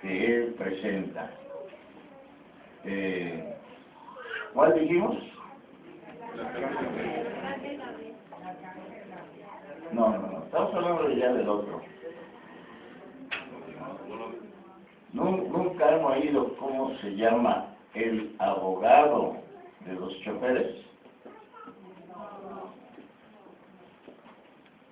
que 0.00 0.36
él 0.36 0.54
presenta. 0.58 1.30
Eh, 2.84 3.54
¿Cuál 4.52 4.78
dijimos? 4.78 5.16
No, 9.92 10.08
no, 10.08 10.18
no, 10.18 10.44
estamos 10.44 10.74
hablando 10.74 11.08
ya 11.10 11.32
del 11.32 11.48
otro. 11.48 11.80
Nunca 15.12 15.94
hemos 15.94 16.16
oído 16.16 16.56
cómo 16.56 16.96
se 16.98 17.14
llama 17.14 17.66
el 17.94 18.34
abogado 18.38 19.41
de 19.86 19.94
los 19.94 20.18
choferes. 20.20 20.84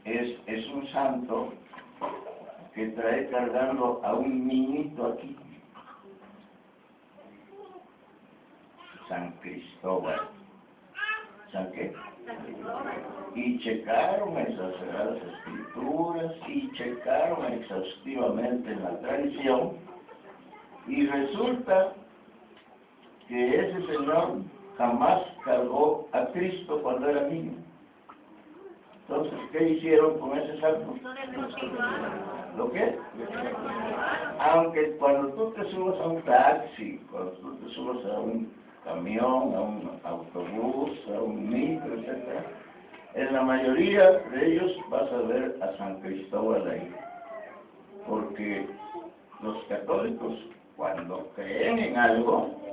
Es, 0.05 0.39
es 0.47 0.67
un 0.69 0.87
santo 0.89 1.53
que 2.75 2.87
trae 2.89 3.29
cargando 3.31 4.01
a 4.05 4.15
un 4.15 4.47
niñito 4.47 5.07
aquí. 5.07 5.37
San 9.09 9.33
Cristóbal. 9.41 10.21
¿San 11.53 11.71
qué? 11.73 11.93
Y 13.35 13.59
checaron 13.61 14.39
esas 14.39 14.75
escrituras 14.75 16.33
y 16.49 16.71
checaron 16.73 17.53
exhaustivamente 17.53 18.71
en 18.71 18.85
la 18.85 19.01
tradición 19.01 19.73
y 20.87 21.07
resulta 21.07 21.93
que 23.29 23.61
ese 23.61 23.87
señor 23.87 24.43
jamás 24.81 25.21
cargó 25.45 26.09
a 26.13 26.25
Cristo 26.29 26.81
cuando 26.83 27.11
era 27.11 27.29
niño. 27.29 27.53
Entonces, 29.03 29.39
¿qué 29.53 29.69
hicieron 29.69 30.19
con 30.19 30.39
ese 30.39 30.59
santo? 30.59 30.95
¿Lo 32.57 32.73
qué? 32.73 32.97
Aunque 34.39 34.93
cuando 34.93 35.29
tú 35.35 35.53
te 35.53 35.71
subas 35.71 36.01
a 36.01 36.07
un 36.07 36.23
taxi, 36.23 36.99
cuando 37.11 37.33
tú 37.33 37.57
te 37.57 37.75
subas 37.75 38.07
a 38.07 38.21
un 38.21 38.51
camión, 38.85 39.55
a 39.55 39.61
un 39.61 40.01
autobús, 40.03 40.99
a 41.15 41.21
un 41.21 41.51
micro, 41.51 41.95
etc., 41.97 42.41
en 43.15 43.35
la 43.35 43.43
mayoría 43.43 44.11
de 44.13 44.47
ellos 44.47 44.73
vas 44.89 45.13
a 45.13 45.23
ver 45.23 45.59
a 45.61 45.77
San 45.77 46.01
Cristóbal 46.01 46.67
ahí. 46.71 46.95
Porque 48.09 48.67
los 49.43 49.63
católicos, 49.65 50.39
cuando 50.77 51.29
creen 51.35 51.81
en 51.81 51.99
algo, 51.99 52.70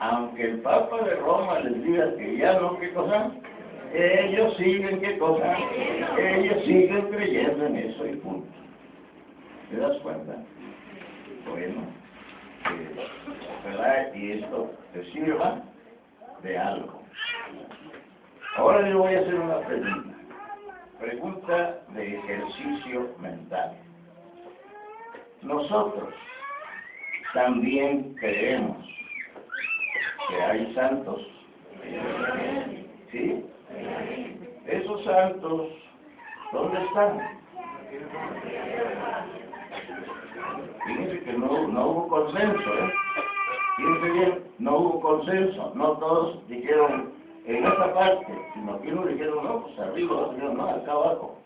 aunque 0.00 0.42
el 0.42 0.60
Papa 0.60 1.02
de 1.02 1.16
Roma 1.16 1.60
les 1.60 1.82
diga 1.82 2.14
que 2.16 2.36
ya 2.36 2.60
no, 2.60 2.78
¿qué 2.78 2.92
cosa? 2.92 3.30
Ellos 3.92 4.56
siguen, 4.56 5.00
¿qué 5.00 5.18
cosa? 5.18 5.56
Ellos 6.18 6.64
siguen 6.64 7.08
creyendo 7.10 7.66
en 7.66 7.76
eso 7.76 8.06
y 8.06 8.16
punto. 8.16 8.48
¿Te 9.70 9.76
das 9.76 9.96
cuenta? 9.98 10.36
Bueno, 11.48 11.82
¿verdad? 13.64 14.14
Y 14.14 14.32
esto 14.32 14.70
te 14.92 15.04
sirva 15.12 15.62
de 16.42 16.58
algo. 16.58 17.02
Ahora 18.56 18.82
le 18.82 18.94
voy 18.94 19.14
a 19.14 19.20
hacer 19.20 19.34
una 19.34 19.60
pregunta. 19.60 20.14
Pregunta 21.00 21.78
de 21.90 22.16
ejercicio 22.16 23.14
mental. 23.20 23.72
Nosotros 25.42 26.12
también 27.32 28.14
creemos 28.14 28.97
que 30.28 30.42
hay 30.42 30.74
santos. 30.74 31.26
¿Sí? 33.10 33.44
Esos 34.66 35.04
santos, 35.04 35.68
¿dónde 36.52 36.84
están? 36.84 37.38
Fíjense 40.86 41.20
que 41.20 41.32
no, 41.32 41.68
no 41.68 41.86
hubo 41.88 42.08
consenso, 42.08 42.74
¿eh? 42.74 42.92
Fíjense 43.76 44.10
bien, 44.10 44.44
no 44.58 44.78
hubo 44.78 45.00
consenso, 45.00 45.72
no 45.74 45.92
todos 45.98 46.46
dijeron 46.48 47.12
en 47.46 47.64
esta 47.64 47.94
parte, 47.94 48.26
sino 48.54 48.80
que 48.82 48.92
uno 48.92 49.06
dijeron, 49.06 49.44
no, 49.44 49.62
pues 49.62 49.78
arriba, 49.78 50.16
otros 50.16 50.34
dijeron, 50.34 50.56
no, 50.58 50.68
acá 50.68 50.92
abajo. 50.92 51.38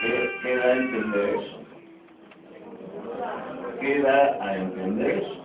¿Qué, 0.00 0.30
¿Qué 0.42 0.56
da 0.56 0.64
a 0.64 0.76
entender 0.76 1.34
eso? 1.34 1.58
¿Qué 3.80 3.98
da 4.00 4.44
a 4.44 4.56
entender 4.56 5.10
eso? 5.18 5.39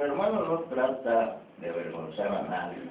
Hermano 0.00 0.44
no 0.46 0.58
trata 0.60 1.36
de 1.58 1.68
avergonzar 1.68 2.28
a 2.28 2.42
nadie, 2.48 2.88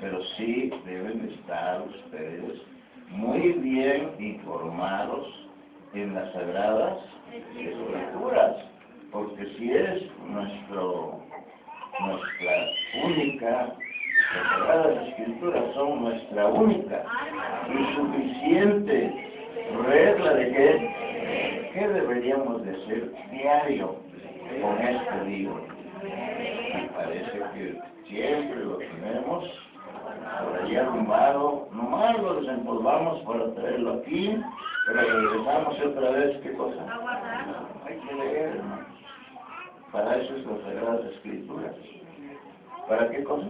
pero 0.00 0.22
sí 0.36 0.70
deben 0.86 1.28
estar 1.32 1.82
ustedes 1.82 2.62
muy 3.08 3.54
bien 3.54 4.12
informados 4.20 5.26
en 5.94 6.14
las 6.14 6.32
sagradas 6.32 6.98
escrituras, 7.34 8.56
porque 9.10 9.46
si 9.56 9.72
es 9.72 10.02
nuestra 10.28 10.80
única, 13.04 13.74
las 14.34 14.46
sagradas 14.48 15.08
escrituras 15.08 15.74
son 15.74 16.04
nuestra 16.04 16.46
única 16.46 17.04
y 17.68 17.96
suficiente 17.96 19.12
regla 19.88 20.34
de 20.34 20.52
que, 20.52 21.70
¿qué 21.74 21.88
deberíamos 21.88 22.64
de 22.64 22.70
hacer 22.70 23.12
diario 23.32 23.96
con 24.62 24.78
este 24.78 25.24
libro? 25.24 25.77
Me 26.02 26.90
parece 26.94 27.38
que 27.54 27.80
siempre 28.06 28.64
lo 28.64 28.76
tenemos 28.76 29.44
por 30.44 30.62
allí 30.62 30.76
arrumbado, 30.76 31.68
nomás 31.72 32.16
lo 32.20 32.40
desempolvamos 32.40 33.20
para 33.22 33.52
traerlo 33.54 33.94
aquí, 33.94 34.40
pero 34.86 35.00
regresamos 35.00 35.80
otra 35.80 36.10
vez, 36.10 36.40
¿qué 36.42 36.52
cosa? 36.52 36.86
Hay 37.84 37.98
que 37.98 38.14
leer, 38.14 38.56
hermanos. 38.56 38.86
Para 39.90 40.16
eso 40.16 40.36
es 40.36 40.46
las 40.46 40.60
Sagradas 40.60 41.04
Escrituras. 41.06 41.74
¿Para 42.88 43.10
qué 43.10 43.24
cosa? 43.24 43.46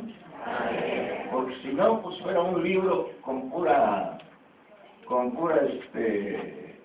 Porque 1.31 1.55
si 1.57 1.69
no, 1.75 2.01
pues 2.01 2.19
fuera 2.23 2.41
un 2.41 2.63
libro 2.63 3.11
con 3.23 3.51
pura, 3.51 4.19
con 5.07 5.33
pura, 5.33 5.57
este, 5.67 6.81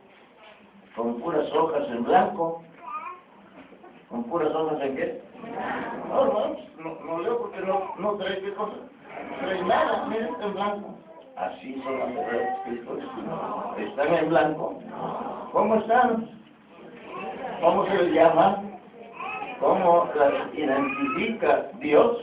con 0.95 1.21
puras 1.21 1.49
hojas 1.53 1.87
en 1.89 2.03
blanco, 2.03 2.63
con 4.09 4.23
puras 4.25 4.53
hojas 4.53 4.81
en 4.81 4.95
qué? 4.95 5.32
No, 6.09 6.25
no, 6.25 7.05
no, 7.05 7.21
leo 7.21 7.39
porque 7.39 7.59
no, 7.61 7.93
no 7.97 8.13
trae 8.13 8.39
qué 8.41 8.53
cosa. 8.53 8.73
Nada, 9.65 10.05
miren, 10.07 10.35
en 10.41 10.53
blanco. 10.53 10.95
Así 11.37 11.81
son 11.83 11.99
las 11.99 12.09
Escrituras. 12.09 13.07
Están 13.77 14.13
en 14.13 14.29
blanco. 14.29 14.79
¿Cómo 15.51 15.75
están? 15.75 16.29
¿Cómo 17.61 17.85
se 17.87 17.95
les 17.95 18.13
llama? 18.13 18.61
¿Cómo 19.59 20.09
las 20.15 20.53
identifica 20.53 21.67
Dios? 21.79 22.17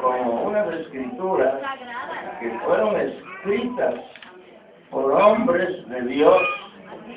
Como 0.00 0.42
unas 0.44 0.66
escrituras 0.74 1.54
que 2.40 2.50
fueron 2.64 2.96
escritas 2.96 3.94
por 4.90 5.12
hombres 5.12 5.88
de 5.88 6.02
Dios 6.02 6.42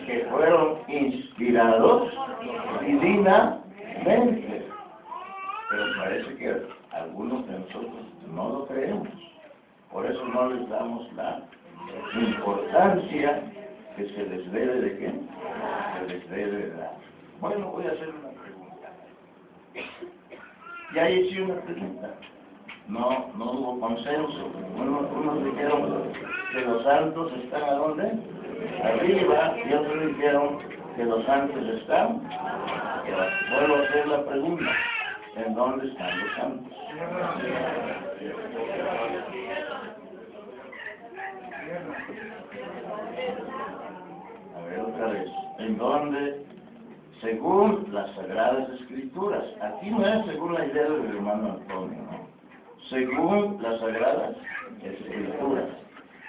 que 0.05 0.25
fueron 0.29 0.79
inspirados 0.87 2.11
Pero 4.03 5.85
parece 5.97 6.35
que 6.35 6.61
algunos 6.91 7.47
de 7.47 7.59
nosotros 7.59 8.05
no 8.33 8.49
lo 8.49 8.65
creemos. 8.67 9.07
Por 9.91 10.05
eso 10.05 10.25
no 10.25 10.49
les 10.49 10.69
damos 10.69 11.11
la 11.13 11.41
importancia 12.19 13.43
que 13.95 14.05
se 14.09 14.25
les 14.25 14.51
debe 14.51 14.81
de 14.81 14.97
qué? 14.97 15.13
Se 15.99 16.13
les 16.13 16.29
debe 16.29 16.51
de 16.51 16.69
dar. 16.71 16.97
Bueno, 17.39 17.71
voy 17.71 17.85
a 17.85 17.91
hacer 17.91 18.09
una 18.09 18.29
pregunta. 18.41 18.89
Ya 20.95 21.09
hice 21.09 21.41
una 21.41 21.61
pregunta. 21.61 22.09
No, 22.87 23.31
no 23.37 23.51
hubo 23.51 23.79
consenso. 23.79 24.51
Unos, 24.75 25.11
unos 25.11 25.45
dijeron 25.45 26.11
que 26.51 26.61
los 26.61 26.83
santos 26.83 27.31
están 27.43 27.63
a 27.63 27.73
dónde? 27.73 28.11
Arriba, 28.83 29.55
y 29.65 29.73
otros 29.73 30.07
dijeron 30.07 30.59
que 30.95 31.03
los 31.05 31.27
ángeles 31.27 31.81
están? 31.81 32.21
Vuelvo 33.49 33.75
a 33.75 33.79
hacer 33.79 34.07
la 34.07 34.25
pregunta. 34.25 34.71
¿En 35.35 35.55
dónde 35.55 35.87
están 35.87 36.19
los 36.19 36.35
santos? 36.35 36.73
A 44.55 44.65
ver 44.67 44.79
otra 44.79 45.07
vez. 45.07 45.29
¿En 45.59 45.77
dónde? 45.77 46.45
Según 47.21 47.87
las 47.91 48.13
Sagradas 48.15 48.69
Escrituras. 48.81 49.43
Aquí 49.61 49.89
no 49.89 50.05
es 50.05 50.25
según 50.25 50.53
la 50.53 50.65
idea 50.65 50.83
del 50.83 51.15
hermano 51.15 51.53
Antonio, 51.53 51.99
¿no? 52.03 52.27
Según 52.89 53.61
las 53.61 53.79
Sagradas 53.79 54.35
Escrituras. 54.83 55.69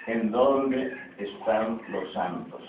¿En 0.06 0.30
dónde 0.30 1.03
están 1.18 1.80
los 1.88 2.12
santos. 2.12 2.60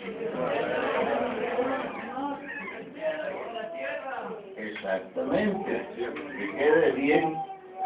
Exactamente, 4.58 5.88
que 5.96 6.52
quede 6.58 6.92
bien 6.92 7.36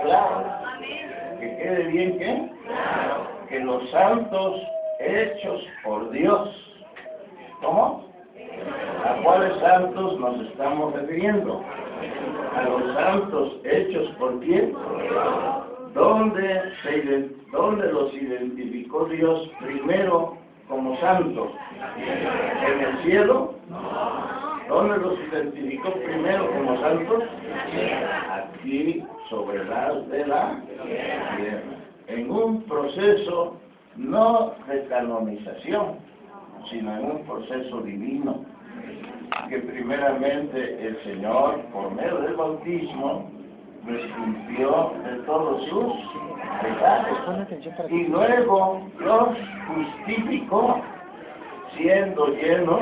claro, 0.01 0.45
que 1.39 1.57
quede 1.57 1.83
bien 1.83 2.19
qué, 2.19 2.51
que 3.49 3.59
los 3.59 3.89
santos 3.89 4.61
hechos 4.99 5.61
por 5.83 6.09
Dios, 6.11 6.49
¿cómo? 7.61 8.09
¿A 9.05 9.21
cuáles 9.23 9.57
santos 9.59 10.19
nos 10.19 10.47
estamos 10.47 10.93
refiriendo? 10.93 11.63
A 12.55 12.63
los 12.63 12.93
santos 12.93 13.53
hechos 13.63 14.09
por 14.17 14.39
quién? 14.41 14.75
¿Dónde, 15.93 16.61
se, 16.83 17.29
¿Dónde 17.51 17.91
los 17.91 18.13
identificó 18.13 19.05
Dios 19.05 19.49
primero 19.59 20.38
como 20.69 20.95
santos? 20.99 21.51
¿En 21.97 22.79
el 22.79 23.03
cielo? 23.03 23.55
¿Dónde 24.69 24.97
los 24.97 25.19
identificó 25.31 25.91
primero 25.93 26.49
como 26.51 26.79
santos? 26.79 27.23
Aquí, 28.31 29.03
sobre 29.29 29.65
las 29.65 30.07
de 30.09 30.27
la 30.27 30.61
tierra. 31.35 31.61
En 32.07 32.31
un 32.31 32.63
proceso 32.63 33.57
no 33.95 34.53
de 34.67 34.85
canonización, 34.85 35.97
sino 36.69 36.95
en 36.97 37.05
un 37.11 37.25
proceso 37.25 37.81
divino, 37.81 38.45
que 39.49 39.57
primeramente 39.59 40.87
el 40.87 41.03
Señor, 41.03 41.61
por 41.73 41.91
medio 41.91 42.19
del 42.21 42.35
bautismo, 42.35 43.31
cumplió 43.85 44.93
de 45.03 45.15
todos 45.25 45.63
sus 45.69 45.93
pecados 46.61 47.17
y 47.89 48.03
luego 48.07 48.81
los 48.99 49.29
justificó 49.67 50.81
siendo 51.75 52.27
llenos 52.27 52.81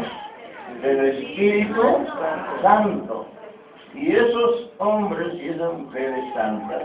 del 0.82 1.06
Espíritu 1.06 2.06
Santo. 2.62 3.28
Y 3.94 4.16
esos 4.16 4.70
hombres 4.80 5.34
y 5.36 5.50
esas 5.50 5.74
mujeres 5.74 6.34
santas 6.34 6.84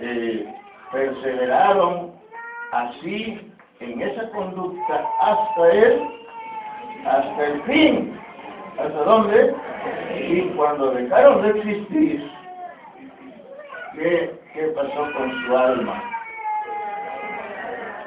eh, 0.00 0.46
perseveraron 0.92 2.12
así 2.72 3.52
en 3.80 4.02
esa 4.02 4.30
conducta 4.30 5.04
hasta 5.20 5.70
él, 5.72 6.02
hasta 7.06 7.46
el 7.46 7.62
fin. 7.62 8.20
¿Hasta 8.78 9.04
dónde? 9.04 9.54
Y 10.18 10.42
cuando 10.56 10.92
dejaron 10.92 11.42
de 11.42 11.58
existir, 11.58 12.30
¿qué, 13.94 14.38
qué 14.52 14.66
pasó 14.68 15.12
con 15.16 15.46
su 15.46 15.56
alma? 15.56 16.02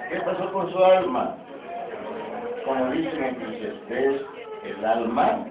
¿Qué 0.10 0.20
pasó 0.22 0.52
con 0.52 0.72
su 0.72 0.84
alma? 0.84 1.38
Como 2.66 2.92
dicen 2.92 3.24
en 3.24 4.26
el 4.64 4.86
alma 4.86 5.46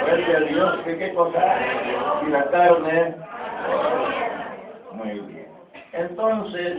vuelve 0.00 0.36
a 0.36 0.40
Dios, 0.40 0.78
¿qué, 0.84 0.98
qué 0.98 1.14
cosa? 1.14 1.56
Y 2.26 2.30
la 2.30 2.44
carne, 2.50 3.14
muy 4.92 5.20
bien. 5.20 5.48
Entonces, 5.92 6.78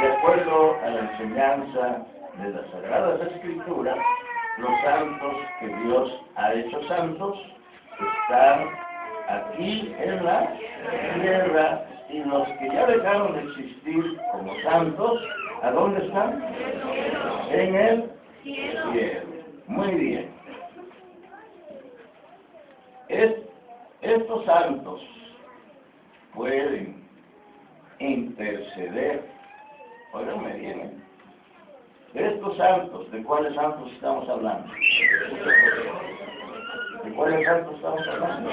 de 0.00 0.06
acuerdo 0.06 0.76
a 0.82 0.90
la 0.90 1.00
enseñanza 1.00 2.06
de 2.38 2.50
las 2.50 2.70
Sagradas 2.70 3.20
Escrituras, 3.32 3.98
los 4.58 4.80
santos 4.82 5.34
que 5.60 5.66
Dios 5.66 6.20
ha 6.36 6.52
hecho 6.52 6.82
santos 6.88 7.38
están 7.92 8.70
aquí 9.28 9.94
en 9.98 10.24
la 10.24 10.52
tierra 11.20 11.84
y 12.08 12.18
los 12.24 12.48
que 12.48 12.68
ya 12.68 12.86
dejaron 12.86 13.32
de 13.34 13.42
existir 13.42 14.18
como 14.32 14.54
santos, 14.62 15.20
¿a 15.62 15.70
dónde 15.70 16.06
están? 16.06 16.44
En 17.50 17.74
el 17.74 18.10
cielo. 18.42 19.26
Muy 19.66 19.94
bien. 19.94 20.34
estos 24.02 24.44
santos 24.44 25.00
pueden 26.34 27.02
interceder 27.98 29.34
me 30.22 30.52
bien. 30.54 31.02
Estos 32.14 32.56
santos, 32.56 33.10
¿de 33.10 33.22
cuáles 33.24 33.54
santos 33.54 33.90
estamos 33.92 34.28
hablando? 34.28 34.72
¿De 37.04 37.12
cuáles 37.12 37.44
santos 37.44 37.74
estamos 37.74 38.08
hablando? 38.08 38.50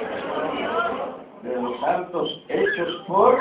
De 1.41 1.55
los 1.55 1.79
santos 1.79 2.43
hechos 2.49 3.03
por 3.07 3.39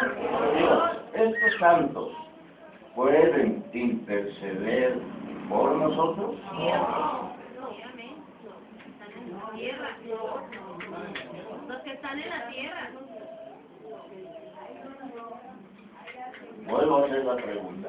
Dios. 0.56 0.82
Estos 1.14 1.58
santos 1.58 2.12
pueden 2.94 3.64
interceder 3.72 5.00
por 5.48 5.72
nosotros. 5.72 6.36
Los 11.68 11.82
que 11.82 11.92
están 11.92 12.18
en 12.18 12.30
la 12.30 12.48
tierra. 12.48 12.90
Vuelvo 16.68 16.96
a 16.96 17.04
hacer 17.06 17.24
la 17.24 17.36
pregunta. 17.36 17.88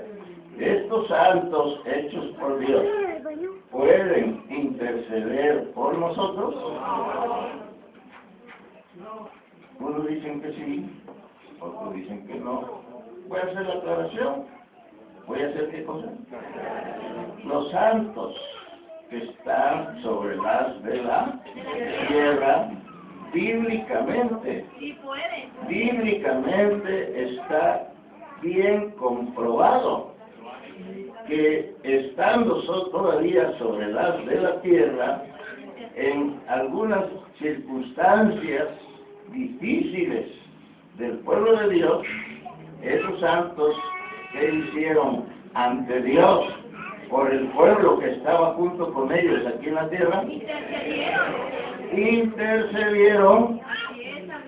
Estos 0.61 1.07
santos 1.07 1.81
hechos 1.87 2.25
por 2.39 2.59
Dios 2.59 2.85
pueden 3.71 4.45
interceder 4.47 5.71
por 5.71 5.97
nosotros. 5.97 6.53
Unos 9.79 10.07
dicen 10.07 10.39
que 10.39 10.53
sí, 10.53 11.03
otros 11.59 11.95
dicen 11.95 12.27
que 12.27 12.35
no. 12.35 12.83
Voy 13.27 13.39
a 13.39 13.41
hacer 13.41 13.65
la 13.65 13.73
aclaración. 13.73 14.45
Voy 15.25 15.41
a 15.41 15.47
hacer 15.47 15.71
qué 15.71 15.83
cosa. 15.83 16.09
Los 17.43 17.71
santos 17.71 18.35
que 19.09 19.17
están 19.17 19.99
sobre 20.03 20.35
las 20.37 20.83
de 20.83 21.01
la 21.01 21.41
tierra, 22.07 22.69
bíblicamente, 23.33 24.67
bíblicamente 25.67 27.33
está 27.33 27.87
bien 28.43 28.91
comprobado 28.91 30.10
que 31.31 31.73
estando 31.83 32.61
todavía 32.91 33.57
sobre 33.57 33.89
las 33.93 34.25
de 34.25 34.41
la 34.41 34.61
tierra, 34.61 35.23
en 35.95 36.41
algunas 36.49 37.05
circunstancias 37.39 38.67
difíciles 39.29 40.25
del 40.97 41.19
pueblo 41.19 41.55
de 41.55 41.69
Dios, 41.75 42.05
esos 42.81 43.17
santos 43.21 43.77
que 44.33 44.55
hicieron 44.55 45.23
ante 45.53 46.01
Dios 46.01 46.53
por 47.09 47.31
el 47.31 47.47
pueblo 47.51 47.99
que 47.99 48.11
estaba 48.11 48.53
junto 48.55 48.93
con 48.93 49.09
ellos 49.13 49.47
aquí 49.47 49.69
en 49.69 49.75
la 49.75 49.89
tierra, 49.89 50.23
intercedieron 51.93 53.61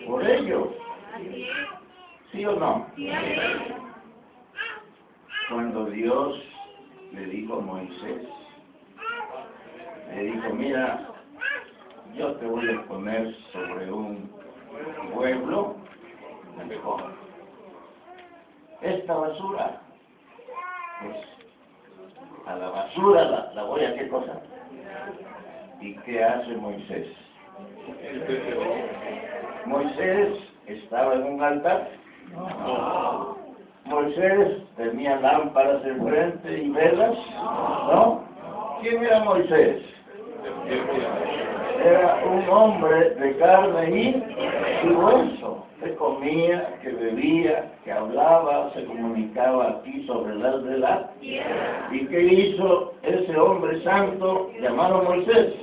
por 0.05 0.29
ellos. 0.29 0.67
¿Sí 2.33 2.43
o 2.45 2.55
no? 2.57 2.87
Cuando 5.49 5.85
Dios 5.85 6.52
le 7.13 7.26
dijo 7.26 7.62
Moisés, 7.62 8.28
le 10.10 10.23
dijo, 10.23 10.49
mira, 10.54 11.08
yo 12.15 12.34
te 12.36 12.45
voy 12.47 12.69
a 12.69 12.84
poner 12.88 13.36
sobre 13.52 13.91
un 13.91 14.32
pueblo 15.13 15.76
mejor. 16.67 17.04
Esta 18.82 19.13
basura, 19.13 19.82
pues 21.02 21.17
a 22.47 22.56
la 22.56 22.69
basura 22.69 23.23
la, 23.26 23.54
la 23.54 23.63
voy 23.63 23.86
a 23.86 23.95
qué 23.95 24.08
cosa. 24.10 24.41
¿Y 25.80 25.95
qué 25.99 26.23
hace 26.23 26.56
Moisés? 26.58 27.08
Moisés 29.65 30.39
estaba 30.67 31.15
en 31.15 31.23
un 31.23 31.43
altar 31.43 31.89
Moisés 33.85 34.63
tenía 34.77 35.19
lámparas 35.19 35.85
enfrente 35.85 36.63
y 36.63 36.69
velas, 36.69 37.17
¿no? 37.91 38.23
¿Quién 38.81 39.03
era 39.03 39.19
Moisés? 39.23 39.83
Era 41.85 42.23
un 42.25 42.49
hombre 42.49 43.09
de 43.11 43.37
carne 43.37 44.23
y 44.83 44.87
hueso, 44.87 45.65
que 45.81 45.93
comía, 45.95 46.75
que 46.81 46.91
bebía, 46.91 47.71
que 47.83 47.91
hablaba, 47.91 48.71
se 48.73 48.85
comunicaba 48.85 49.71
aquí 49.71 50.05
sobre 50.07 50.35
las 50.35 50.63
de 50.63 50.77
la 50.77 51.11
¿Y 51.91 52.05
qué 52.07 52.21
hizo 52.21 52.93
ese 53.03 53.37
hombre 53.37 53.83
santo 53.83 54.49
llamado 54.61 55.03
Moisés? 55.03 55.53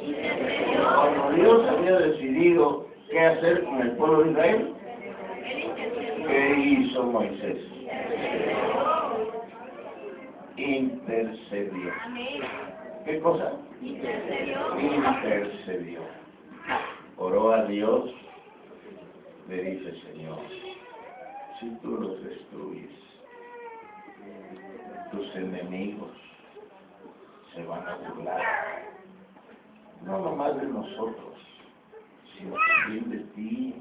Cuando 0.94 1.30
Dios 1.36 1.68
había 1.68 1.98
decidido 1.98 2.86
qué 3.10 3.20
hacer 3.20 3.64
con 3.64 3.80
el 3.80 3.92
pueblo 3.92 4.24
de 4.24 4.30
Israel, 4.30 4.74
¿Qué 6.30 6.54
hizo 6.60 7.02
Moisés? 7.04 7.69
Intercedió. 10.60 11.90
¿Qué 13.06 13.18
cosa? 13.20 13.52
Intercedió. 13.80 14.58
oró 17.16 17.52
a 17.52 17.64
Dios, 17.64 18.10
le 19.48 19.64
dice, 19.64 19.98
Señor, 20.02 20.38
si 21.58 21.70
tú 21.76 21.92
los 21.92 22.22
destruyes, 22.24 22.90
tus 25.10 25.34
enemigos 25.34 26.10
se 27.54 27.64
van 27.64 27.88
a 27.88 27.96
burlar, 27.96 28.42
no 30.04 30.18
nomás 30.20 30.60
de 30.60 30.66
nosotros, 30.66 31.38
sino 32.36 32.54
también 32.76 33.10
de 33.10 33.18
ti, 33.34 33.74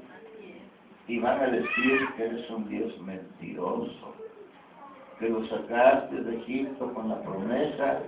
y 1.08 1.18
van 1.18 1.40
a 1.40 1.46
decir 1.46 2.08
que 2.16 2.24
eres 2.24 2.48
un 2.50 2.68
Dios 2.70 2.98
mentiroso, 3.00 4.14
que 5.20 5.28
los 5.28 5.48
sacaste 5.48 6.16
de 6.16 6.36
Egipto 6.38 6.92
con 6.94 7.10
la 7.10 7.22
promesa 7.22 8.00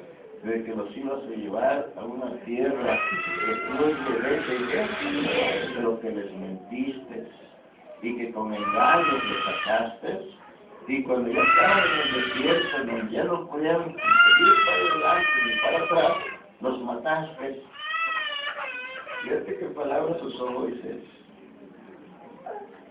de 0.42 0.64
que 0.64 0.74
los 0.74 0.96
ibas 0.96 1.22
a 1.22 1.36
llevar 1.36 1.92
a 1.96 2.04
una 2.04 2.32
tierra 2.44 2.98
que 3.46 3.54
tú 3.54 3.84
es 3.84 4.22
leche 4.22 4.56
y 4.56 5.74
pero 5.76 6.00
que 6.00 6.10
les 6.10 6.32
mentiste 6.32 7.28
y 8.02 8.16
que 8.16 8.32
con 8.32 8.52
engaños 8.52 9.24
les 9.24 9.44
sacaste 9.44 10.42
y 10.88 11.02
cuando 11.04 11.30
ya 11.30 11.40
estaban 11.42 11.84
en 11.84 12.14
el 12.14 12.24
desierto, 12.24 12.78
donde 12.78 13.12
ya 13.12 13.24
no 13.24 13.48
podían 13.48 13.90
ir 13.90 13.96
para 14.66 15.12
adelante 15.12 15.28
ni 15.46 15.60
para 15.60 15.84
atrás, 15.84 16.12
los 16.60 16.82
mataste. 16.82 17.62
Fíjate 19.22 19.58
qué 19.58 19.66
palabras 19.66 20.20
usó 20.22 20.50
Moisés. 20.50 21.04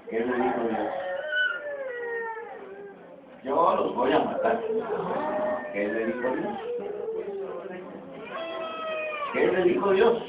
¿Qué 0.09 0.19
le 0.19 0.25
dijo 0.25 0.61
Dios? 0.69 1.10
Yo 3.43 3.75
los 3.75 3.95
voy 3.95 4.11
a 4.11 4.19
matar. 4.19 4.59
¿Qué 5.73 5.87
le 5.87 6.05
dijo 6.05 6.29
Dios? 6.35 6.57
¿Qué 9.33 9.47
le 9.47 9.63
dijo 9.63 9.91
Dios? 9.91 10.23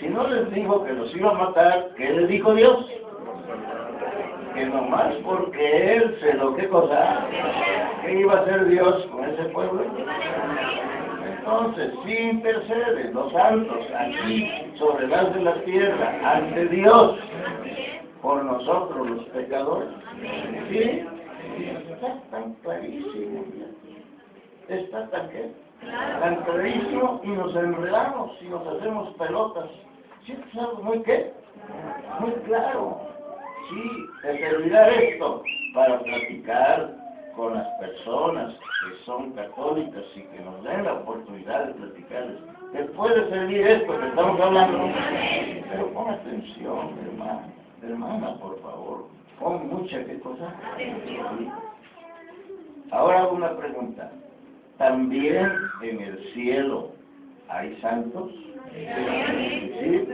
Si 0.00 0.08
no 0.08 0.26
les 0.26 0.50
dijo 0.52 0.84
que 0.84 0.92
los 0.94 1.14
iba 1.14 1.30
a 1.30 1.34
matar, 1.34 1.90
¿qué 1.96 2.10
le 2.10 2.26
dijo 2.26 2.54
Dios? 2.54 2.86
Que 4.54 4.66
nomás 4.66 5.14
porque 5.24 5.96
él 5.96 6.18
se 6.20 6.34
lo 6.34 6.56
que 6.56 6.68
cosa, 6.68 7.26
¿qué 8.02 8.20
iba 8.20 8.34
a 8.34 8.40
hacer 8.40 8.64
Dios 8.66 9.06
con 9.12 9.24
ese 9.24 9.44
pueblo? 9.50 9.84
Entonces, 11.38 11.92
si 12.04 12.12
interceden 12.14 13.14
los 13.14 13.32
santos 13.32 13.86
aquí 13.96 14.50
sobre 14.76 15.06
las 15.06 15.32
de 15.34 15.40
la 15.42 15.54
tierra 15.64 16.18
ante 16.24 16.66
Dios 16.66 17.16
por 18.22 18.44
nosotros 18.44 19.08
los 19.08 19.24
pecadores, 19.26 19.88
¿sí? 20.68 21.06
Está 21.90 22.20
tan 22.30 22.54
clarísimo, 22.62 23.44
está 24.68 25.08
tan 25.10 25.28
que 25.30 25.50
tan 26.20 26.36
clarísimo 26.44 27.20
y 27.24 27.28
nos 27.28 27.56
enredamos 27.56 28.32
y 28.42 28.48
nos 28.48 28.66
hacemos 28.66 29.14
pelotas. 29.16 29.70
¿Sí 30.24 30.32
es 30.32 30.58
algo 30.58 30.82
muy 30.82 31.02
qué? 31.02 31.32
Muy 32.20 32.32
claro. 32.44 33.00
Sí, 33.70 34.06
te 34.22 34.38
servirá 34.38 34.88
esto 34.88 35.42
para 35.74 36.00
platicar 36.00 36.94
con 37.36 37.54
las 37.54 37.68
personas 37.78 38.52
que 38.54 39.04
son 39.04 39.32
católicas 39.32 40.04
y 40.14 40.22
que 40.22 40.40
nos 40.40 40.62
den 40.64 40.84
la 40.84 40.94
oportunidad 40.94 41.66
de 41.66 41.74
platicarles. 41.74 42.38
Te 42.72 42.84
puede 42.84 43.28
servir 43.30 43.66
esto 43.66 43.98
que 43.98 44.06
estamos 44.08 44.40
hablando, 44.40 44.92
pero 45.70 45.92
pon 45.92 46.10
atención, 46.10 46.98
hermano, 47.06 47.59
hermana, 47.82 48.36
por 48.38 48.60
favor, 48.62 49.08
pon 49.38 49.68
mucha 49.68 50.04
qué 50.04 50.18
cosa. 50.20 50.54
Ahora 52.90 53.20
hago 53.20 53.36
una 53.36 53.56
pregunta. 53.56 54.10
¿También 54.78 55.52
en 55.82 56.00
el 56.00 56.32
cielo 56.32 56.92
hay 57.48 57.76
santos? 57.80 58.32
¿Sí? 58.72 60.08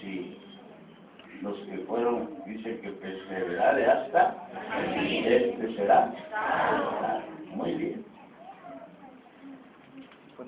Sí. 0.00 0.38
Los 1.42 1.56
que 1.58 1.78
fueron, 1.86 2.30
dice 2.46 2.80
que 2.80 2.90
perseveraré 2.90 3.86
hasta, 3.86 4.48
este 4.96 5.76
será. 5.76 6.12
Muy 7.54 7.74
bien. 7.74 8.04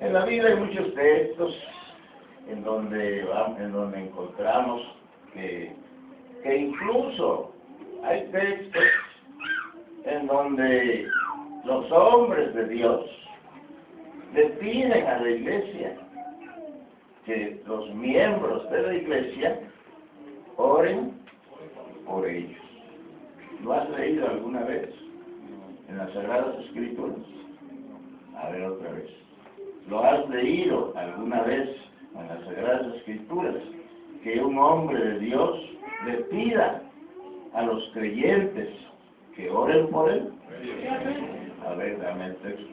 En 0.00 0.12
la 0.12 0.24
vida 0.24 0.48
hay 0.48 0.56
muchos 0.56 0.94
textos 0.94 1.54
en 2.48 2.62
donde, 2.62 3.26
en 3.58 3.72
donde 3.72 3.98
encontramos 4.00 4.82
que, 5.32 5.74
que 6.42 6.56
incluso 6.56 7.52
hay 8.04 8.26
textos 8.28 8.84
en 10.04 10.26
donde 10.26 11.06
los 11.64 11.90
hombres 11.92 12.54
de 12.54 12.68
Dios 12.68 13.04
le 14.34 14.44
piden 14.60 15.06
a 15.06 15.20
la 15.20 15.30
iglesia 15.30 15.96
que 17.24 17.60
los 17.66 17.94
miembros 17.94 18.70
de 18.70 18.82
la 18.82 18.94
iglesia 18.94 19.60
oren 20.56 21.12
por 22.06 22.26
ellos. 22.26 22.60
¿Lo 23.62 23.72
has 23.72 23.90
leído 23.90 24.28
alguna 24.28 24.62
vez 24.62 24.94
en 25.88 25.98
las 25.98 26.12
Sagradas 26.12 26.58
Escrituras? 26.64 27.18
A 28.36 28.50
ver 28.50 28.64
otra 28.64 28.92
vez. 28.92 29.10
¿Lo 29.88 30.04
has 30.04 30.28
leído 30.30 30.92
alguna 30.96 31.42
vez 31.42 31.68
en 32.14 32.28
las 32.28 32.44
Sagradas 32.44 32.94
Escrituras 32.96 33.56
que 34.22 34.40
un 34.40 34.58
hombre 34.58 34.98
de 34.98 35.18
Dios 35.18 35.77
le 36.04 36.12
pida 36.24 36.82
a 37.54 37.62
los 37.62 37.90
creyentes 37.92 38.68
que 39.34 39.50
oren 39.50 39.88
por 39.88 40.10
él? 40.10 40.32
A 41.66 41.74
ver, 41.74 42.00
dame 42.00 42.26
el 42.26 42.36
texto. 42.36 42.66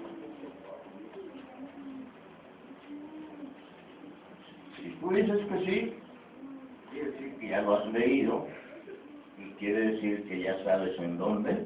Si 4.78 4.90
tú 5.00 5.10
dices 5.10 5.46
que 5.48 5.60
sí, 5.66 5.94
quiere 6.92 7.12
decir 7.12 7.36
ya 7.50 7.62
lo 7.62 7.76
has 7.78 7.88
leído 7.94 8.48
y 9.38 9.52
quiere 9.54 9.92
decir 9.92 10.28
que 10.28 10.42
ya 10.42 10.64
sabes 10.64 10.98
en 11.00 11.18
dónde, 11.18 11.66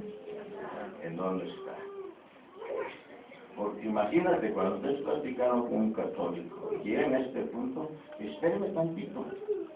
en 1.04 1.16
dónde 1.16 1.46
está. 1.46 1.76
Porque 3.56 3.86
imagínate 3.86 4.52
cuando 4.52 4.76
estés 4.76 5.04
platicando 5.04 5.66
con 5.66 5.76
un 5.76 5.94
católico 5.94 6.72
y 6.74 6.88
llega 6.88 7.06
en 7.06 7.16
este 7.16 7.42
punto, 7.44 7.92
espéreme 8.20 8.70
tantito, 8.70 9.26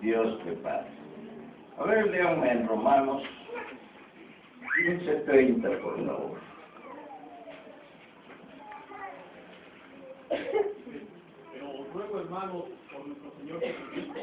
Dios 0.00 0.38
te 0.44 0.52
paz. 0.52 0.86
A 1.78 1.84
ver, 1.84 2.10
leanme 2.10 2.50
en 2.50 2.68
Romanos 2.68 3.22
15.30, 4.78 5.80
por 5.80 6.06
favor. 6.06 6.38
Pero 11.52 11.70
os 11.70 11.92
ruego, 11.92 12.20
hermanos, 12.20 12.64
por 12.92 13.06
nuestro 13.06 13.32
Señor 13.38 13.60
Jesucristo 13.60 14.20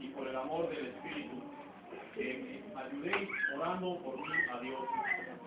y 0.00 0.08
por 0.08 0.28
el 0.28 0.36
amor 0.36 0.68
del 0.70 0.86
Espíritu, 0.86 1.42
que 2.14 2.62
me 2.74 2.80
ayudéis 2.80 3.28
orando 3.56 3.98
por 3.98 4.16
mí 4.16 4.28
a 4.52 4.60
Dios. 4.60 4.80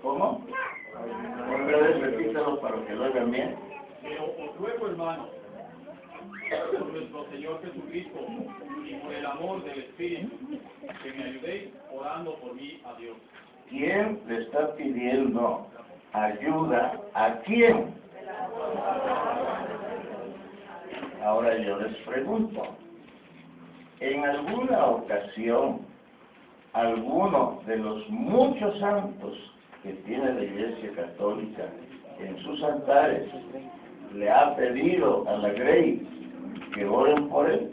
¿Cómo? 0.02 0.46
Otra 0.94 1.78
vez 1.78 2.02
repítalo 2.02 2.60
para 2.62 2.86
que 2.86 2.94
lo 2.94 3.06
hagan 3.06 3.32
bien. 3.32 3.56
Pero 4.02 4.26
os 4.26 4.58
ruego, 4.58 4.88
hermanos, 4.88 5.30
por 6.62 6.94
nuestro 6.94 7.26
Señor 7.32 7.62
Jesucristo 7.62 8.20
y 8.86 8.94
por 8.96 9.14
el 9.14 9.26
amor 9.26 9.64
del 9.64 9.80
Espíritu, 9.80 10.30
que 11.02 11.12
me 11.14 11.24
ayudéis 11.24 11.70
orando 11.92 12.36
por 12.36 12.56
mí 12.56 12.82
a 12.86 12.98
Dios. 13.00 13.18
¿Quién 13.70 14.20
le 14.28 14.44
está 14.44 14.76
pidiendo 14.76 15.68
ayuda 16.14 17.00
a 17.14 17.40
quién? 17.46 17.94
Ahora 21.24 21.58
yo 21.58 21.80
les 21.80 21.96
pregunto, 22.06 22.62
¿en 24.00 24.26
alguna 24.26 24.86
ocasión 24.88 25.86
alguno 26.74 27.62
de 27.68 27.78
los 27.78 28.10
muchos 28.10 28.78
santos 28.80 29.38
que 29.84 29.94
tiene 30.06 30.34
la 30.34 30.44
Iglesia 30.44 30.92
Católica 30.96 31.70
en 32.20 32.38
sus 32.40 32.64
altares 32.64 33.30
le 34.14 34.30
ha 34.30 34.56
pedido 34.56 35.28
a 35.28 35.38
la 35.38 35.50
Grey 35.50 36.23
que 36.74 36.86
oren 36.86 37.30
por 37.30 37.50
él? 37.50 37.72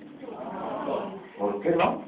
¿Por 1.38 1.60
qué 1.62 1.70
no? 1.70 2.02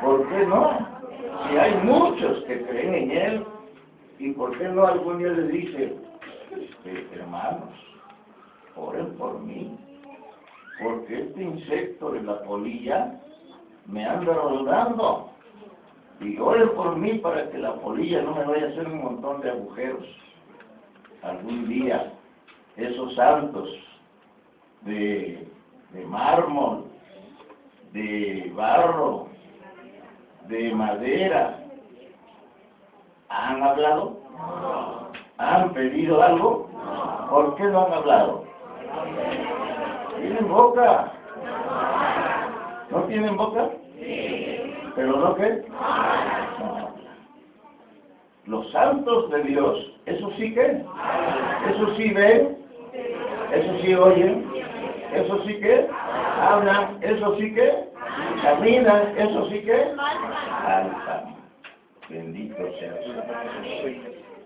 ¿Por 0.00 0.28
qué 0.28 0.46
no? 0.46 0.94
Si 1.48 1.56
hay 1.56 1.74
muchos 1.82 2.44
que 2.44 2.62
creen 2.62 2.94
en 2.94 3.10
él, 3.10 3.44
¿y 4.18 4.32
por 4.32 4.56
qué 4.56 4.68
no 4.68 4.86
algún 4.86 5.18
día 5.18 5.28
le 5.28 5.48
dice, 5.48 5.96
este, 6.52 7.08
hermanos, 7.18 7.70
oren 8.76 9.14
por 9.16 9.40
mí, 9.40 9.76
porque 10.82 11.22
este 11.22 11.42
insecto 11.42 12.12
de 12.12 12.22
la 12.22 12.42
polilla 12.42 13.20
me 13.86 14.04
anda 14.04 14.32
rodando. 14.34 15.30
Y 16.20 16.38
oren 16.38 16.70
por 16.70 16.96
mí 16.96 17.18
para 17.18 17.50
que 17.50 17.58
la 17.58 17.74
polilla 17.74 18.22
no 18.22 18.34
me 18.34 18.44
vaya 18.44 18.66
a 18.66 18.70
hacer 18.70 18.86
un 18.86 19.02
montón 19.02 19.40
de 19.40 19.50
agujeros. 19.50 20.06
Algún 21.22 21.68
día, 21.68 22.12
esos 22.76 23.14
santos 23.14 23.68
de, 24.84 25.48
de 25.92 26.04
mármol, 26.06 26.84
de 27.92 28.52
barro, 28.54 29.28
de 30.48 30.74
madera, 30.74 31.58
¿han 33.28 33.62
hablado? 33.62 34.18
¿Han 35.38 35.72
pedido 35.72 36.22
algo? 36.22 36.68
¿Por 37.30 37.56
qué 37.56 37.64
no 37.64 37.86
han 37.86 37.92
hablado? 37.92 38.44
¿Tienen 40.20 40.48
boca? 40.48 41.12
¿No 42.90 43.02
tienen 43.04 43.36
boca? 43.36 43.70
¿Pero 44.94 45.16
no 45.18 45.34
qué? 45.34 45.64
Los 48.46 48.70
santos 48.72 49.30
de 49.30 49.42
Dios, 49.42 49.92
eso 50.06 50.30
sí 50.36 50.52
que, 50.52 50.84
eso 51.70 51.94
sí 51.96 52.10
ven, 52.10 52.58
eso 53.52 53.78
sí 53.80 53.94
oyen, 53.94 54.43
eso 55.14 55.44
sí 55.44 55.60
que 55.60 55.88
hablan, 56.40 56.98
eso 57.02 57.36
sí 57.38 57.54
que 57.54 57.88
caminan, 58.42 59.16
eso 59.16 59.48
sí 59.48 59.60
que 59.60 59.92
alzan. 60.64 61.36
Bendito 62.08 62.56
sea 62.78 62.92
Dios. 62.94 63.24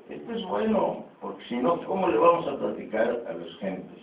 Esto 0.08 0.32
es 0.32 0.44
bueno, 0.46 1.04
porque 1.20 1.44
si 1.48 1.56
no, 1.56 1.80
¿cómo 1.84 2.08
le 2.08 2.18
vamos 2.18 2.46
a 2.48 2.56
platicar 2.56 3.24
a 3.28 3.32
las 3.32 3.58
gentes? 3.58 4.02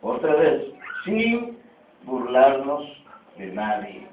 Otra 0.00 0.34
vez, 0.36 0.72
sin 1.04 1.58
burlarnos 2.04 2.84
de 3.36 3.46
nadie. 3.52 4.06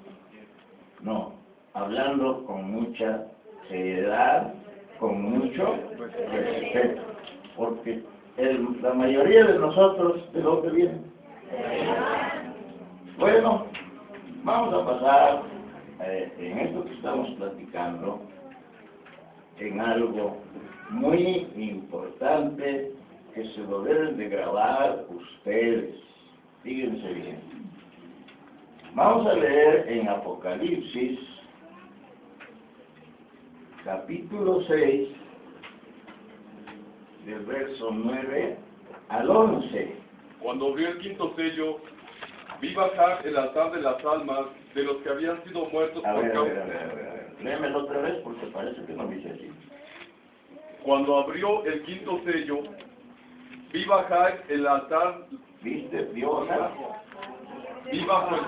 No, 1.01 1.33
hablando 1.73 2.43
con 2.45 2.71
mucha 2.71 3.27
seriedad, 3.69 4.53
con 4.99 5.21
mucho 5.21 5.75
respeto. 6.31 7.01
Porque 7.55 8.03
la 8.81 8.93
mayoría 8.93 9.45
de 9.45 9.59
nosotros, 9.59 10.33
¿de 10.33 10.41
dónde 10.41 10.71
vienen? 10.71 11.12
Bueno, 13.17 13.67
vamos 14.43 14.73
a 14.73 14.85
pasar 14.85 15.43
eh, 16.01 16.33
en 16.37 16.59
esto 16.59 16.85
que 16.85 16.93
estamos 16.93 17.29
platicando 17.31 18.21
en 19.59 19.79
algo 19.79 20.37
muy 20.89 21.47
importante 21.55 22.91
que 23.33 23.45
se 23.45 23.61
lo 23.61 23.83
deben 23.83 24.17
de 24.17 24.29
grabar 24.29 25.05
ustedes. 25.09 25.95
Fíjense 26.63 27.13
bien. 27.13 27.39
Vamos 28.95 29.27
a 29.27 29.33
leer 29.33 29.89
en 29.89 30.07
Apocalipsis, 30.07 31.19
capítulo 33.83 34.61
6, 34.67 35.09
del 37.25 37.45
verso 37.45 37.89
9 37.91 38.57
al 39.09 39.29
11. 39.29 40.02
Cuando 40.43 40.67
abrió 40.67 40.89
el 40.89 40.99
quinto 40.99 41.33
sello, 41.35 41.77
vi 42.61 42.73
bajar 42.75 43.25
el 43.25 43.37
altar 43.37 43.71
de 43.71 43.81
las 43.81 44.03
almas 44.05 44.41
de 44.75 44.83
los 44.83 44.97
que 44.97 45.09
habían 45.09 45.43
sido 45.45 45.65
muertos 45.67 46.03
A 46.05 46.13
por 46.13 46.23
ver, 46.23 46.33
causa. 46.33 46.51
a 46.51 46.65
ver, 46.65 46.77
a 46.77 46.93
ver, 46.93 47.07
a 47.07 47.13
ver. 47.13 47.35
Léemelo 47.41 47.79
otra 47.79 47.99
vez 48.01 48.15
porque 48.23 48.45
parece 48.47 48.85
que 48.85 48.93
no 48.93 49.07
dice 49.07 49.29
así. 49.31 49.49
Cuando 50.83 51.17
abrió 51.17 51.63
el 51.65 51.81
quinto 51.83 52.19
sello, 52.25 52.59
vi 53.71 53.85
bajar 53.85 54.43
el 54.49 54.67
altar, 54.67 55.27
¿Viste? 55.61 56.01
¿Vio 56.13 56.41
acá? 56.41 56.71
vi 57.89 58.03
bajo 58.05 58.35
el, 58.35 58.41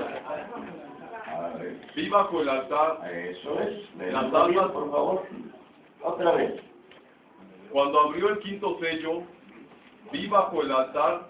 A 1.34 1.58
ver. 1.58 1.78
vi 1.96 2.10
bajo 2.10 2.42
el 2.42 2.50
altar, 2.50 3.10
Eso 3.10 3.60
es. 3.62 3.96
Las 4.12 4.24
bien, 4.32 4.36
almas- 4.36 4.72
por 4.72 4.92
favor. 4.92 5.24
Otra 6.02 6.32
vez. 6.34 6.62
cuando 7.72 8.00
abrió 8.02 8.30
el 8.30 8.40
quinto 8.40 8.78
sello, 8.80 9.24
vi 10.12 10.28
bajo 10.28 10.62
el 10.62 10.72
altar 10.74 11.30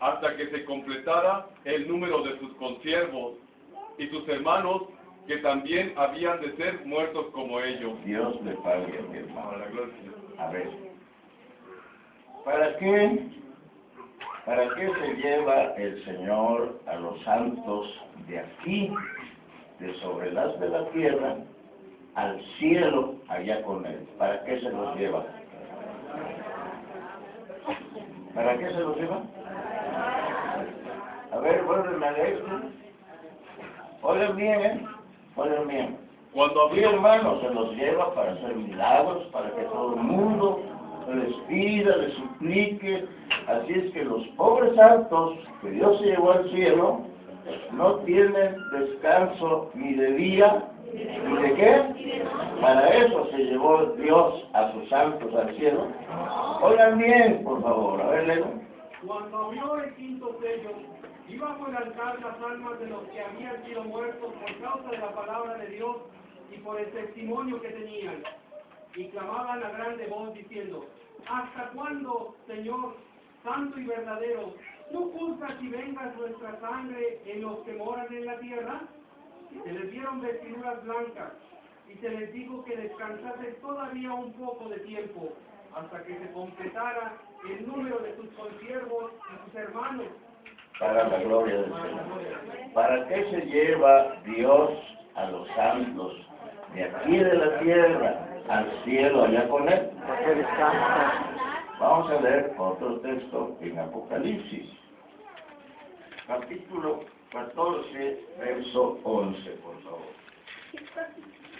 hasta 0.00 0.36
que 0.36 0.46
se 0.48 0.64
completara 0.64 1.46
el 1.64 1.88
número 1.88 2.22
de 2.22 2.38
sus 2.38 2.52
consiervos 2.54 3.34
y 3.98 4.06
sus 4.08 4.28
hermanos 4.28 4.82
que 5.26 5.36
también 5.38 5.92
habían 5.96 6.40
de 6.40 6.56
ser 6.56 6.84
muertos 6.86 7.26
como 7.32 7.60
ellos. 7.60 7.92
Dios 8.04 8.40
le 8.42 8.52
pague 8.54 8.98
a 8.98 9.02
mi 9.02 9.18
hermano. 9.18 9.50
A 10.38 10.50
ver. 10.50 10.70
¿Para 12.44 12.76
qué? 12.78 13.28
¿Para 14.46 14.74
qué 14.74 14.90
se 15.00 15.14
lleva 15.16 15.74
el 15.76 16.02
Señor 16.04 16.80
a 16.86 16.96
los 16.96 17.20
santos 17.22 18.00
de 18.26 18.38
aquí, 18.38 18.90
de 19.78 19.94
sobre 19.96 20.32
las 20.32 20.58
de 20.58 20.68
la 20.70 20.88
tierra, 20.90 21.36
al 22.14 22.42
cielo 22.58 23.16
allá 23.28 23.62
con 23.64 23.84
Él? 23.84 24.08
¿Para 24.16 24.42
qué 24.44 24.58
se 24.60 24.70
los 24.70 24.96
lleva? 24.96 25.26
¿Para 28.34 28.56
qué 28.56 28.68
se 28.70 28.80
los 28.80 28.96
lleva? 28.96 29.22
A 31.32 31.38
ver, 31.40 31.62
vuelven 31.64 32.02
a 32.02 32.10
leer. 32.12 32.42
Oigan 34.02 34.36
bien, 34.36 34.60
¿eh? 34.60 34.86
Oigan 35.36 35.68
bien. 35.68 35.98
Cuando 36.32 36.68
Sí, 36.68 36.84
abrió, 36.84 36.90
hermano, 36.90 37.40
se 37.40 37.50
los 37.50 37.72
lleva 37.74 38.14
para 38.14 38.32
hacer 38.32 38.54
milagros, 38.54 39.24
para 39.32 39.50
que 39.50 39.62
todo 39.62 39.94
el 39.94 40.00
mundo 40.02 40.60
les 41.14 41.34
pida, 41.48 41.96
les 41.96 42.14
suplique. 42.14 43.04
Así 43.46 43.72
es 43.72 43.92
que 43.92 44.04
los 44.04 44.26
pobres 44.36 44.74
santos 44.76 45.38
que 45.62 45.70
Dios 45.70 45.98
se 46.00 46.06
llevó 46.06 46.32
al 46.32 46.50
cielo 46.50 47.00
no 47.72 47.94
tienen 48.00 48.56
descanso 48.72 49.70
ni 49.74 49.94
de 49.94 50.12
día 50.12 50.64
ni 50.92 51.36
de 51.42 51.54
qué. 51.54 52.22
Para 52.60 52.88
eso 52.88 53.26
se 53.30 53.38
llevó 53.38 53.84
Dios 53.96 54.44
a 54.52 54.72
sus 54.72 54.88
santos 54.90 55.34
al 55.34 55.54
cielo. 55.56 55.88
Oigan 56.62 56.98
bien, 56.98 57.42
por 57.44 57.62
favor, 57.62 58.00
a 58.02 58.08
ver, 58.10 58.26
Leo. 58.26 58.46
Cuando 59.06 59.36
abrió 59.38 59.76
el 59.78 59.94
quinto 59.94 60.36
sello, 60.42 60.70
y 61.28 61.36
bajo 61.36 61.68
el 61.68 61.76
altar 61.76 62.20
las 62.20 62.40
almas 62.40 62.80
de 62.80 62.86
los 62.86 63.02
que 63.08 63.20
habían 63.20 63.64
sido 63.64 63.84
muertos 63.84 64.32
por 64.32 64.60
causa 64.60 64.90
de 64.90 64.98
la 64.98 65.14
palabra 65.14 65.58
de 65.58 65.66
Dios 65.68 65.96
y 66.50 66.56
por 66.58 66.80
el 66.80 66.90
testimonio 66.90 67.60
que 67.60 67.68
tenían. 67.68 68.22
Y 68.96 69.08
clamaban 69.10 69.62
a 69.62 69.70
grande 69.70 70.06
voz 70.06 70.32
diciendo, 70.34 70.86
¿Hasta 71.28 71.68
cuándo, 71.70 72.34
Señor, 72.46 72.96
santo 73.44 73.78
y 73.78 73.84
verdadero, 73.84 74.54
no 74.90 75.00
juzgas 75.08 75.62
y 75.62 75.68
vengas 75.68 76.16
nuestra 76.16 76.58
sangre 76.60 77.20
en 77.26 77.42
los 77.42 77.58
que 77.60 77.74
moran 77.74 78.12
en 78.12 78.24
la 78.24 78.38
tierra? 78.40 78.80
Se 79.64 79.72
les 79.72 79.90
dieron 79.90 80.20
vestiduras 80.22 80.82
blancas, 80.84 81.32
y 81.88 81.98
se 81.98 82.08
les 82.08 82.32
dijo 82.32 82.64
que 82.64 82.76
descansasen 82.76 83.54
todavía 83.60 84.12
un 84.12 84.32
poco 84.34 84.68
de 84.68 84.78
tiempo, 84.80 85.32
hasta 85.74 86.02
que 86.04 86.18
se 86.18 86.32
completara 86.32 87.18
el 87.48 87.66
número 87.66 87.98
de 87.98 88.16
sus 88.16 88.28
consiervos 88.30 89.12
y 89.12 89.44
sus 89.44 89.54
hermanos. 89.54 90.08
Para 90.78 91.08
la 91.08 91.18
gloria 91.18 91.56
del 91.56 91.72
Señor. 91.72 92.72
¿Para 92.72 93.08
qué 93.08 93.30
se 93.30 93.40
lleva 93.46 94.16
Dios 94.24 94.70
a 95.16 95.26
los 95.30 95.48
santos 95.48 96.14
de 96.74 96.84
aquí 96.84 97.16
de 97.16 97.34
la 97.34 97.58
tierra 97.60 98.26
al 98.48 98.84
cielo 98.84 99.24
allá 99.24 99.48
con 99.48 99.68
Él? 99.68 99.90
Vamos 101.80 102.10
a 102.10 102.20
leer 102.20 102.54
otro 102.58 103.00
texto 103.00 103.56
en 103.60 103.78
Apocalipsis, 103.78 104.70
capítulo 106.26 107.04
14, 107.32 108.26
verso 108.38 108.98
11, 109.04 109.50
por 109.62 109.82
favor. 109.82 110.18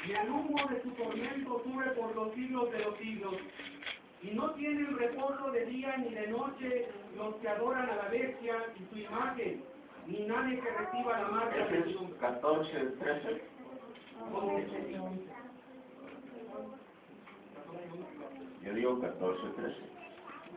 Y 0.07 0.13
el 0.13 0.31
humo 0.31 0.69
de 0.69 0.83
su 0.83 0.91
tormento 0.91 1.63
sube 1.65 1.85
por 1.93 2.15
los 2.15 2.35
siglos 2.35 2.71
de 2.73 2.79
los 2.81 2.97
siglos. 2.99 3.35
Y 4.23 4.31
no 4.35 4.51
tienen 4.53 4.99
reposo 4.99 5.51
de 5.53 5.67
día 5.67 5.97
ni 5.99 6.15
de 6.15 6.27
noche 6.29 6.89
los 7.17 7.35
que 7.37 7.49
adoran 7.49 7.89
a 7.89 7.97
la 7.97 8.09
bestia 8.09 8.57
y 8.77 8.85
su 8.93 8.99
imagen, 8.99 9.63
ni 10.07 10.21
nadie 10.27 10.61
que 10.61 10.71
reciba 10.71 11.21
la 11.21 11.29
marca 11.29 11.67
de 11.67 11.93
nombre. 11.93 12.19
14, 12.21 12.79
13. 12.99 13.43
Yo 18.65 18.75
digo 18.75 19.01
14, 19.01 19.41
13. 19.57 19.77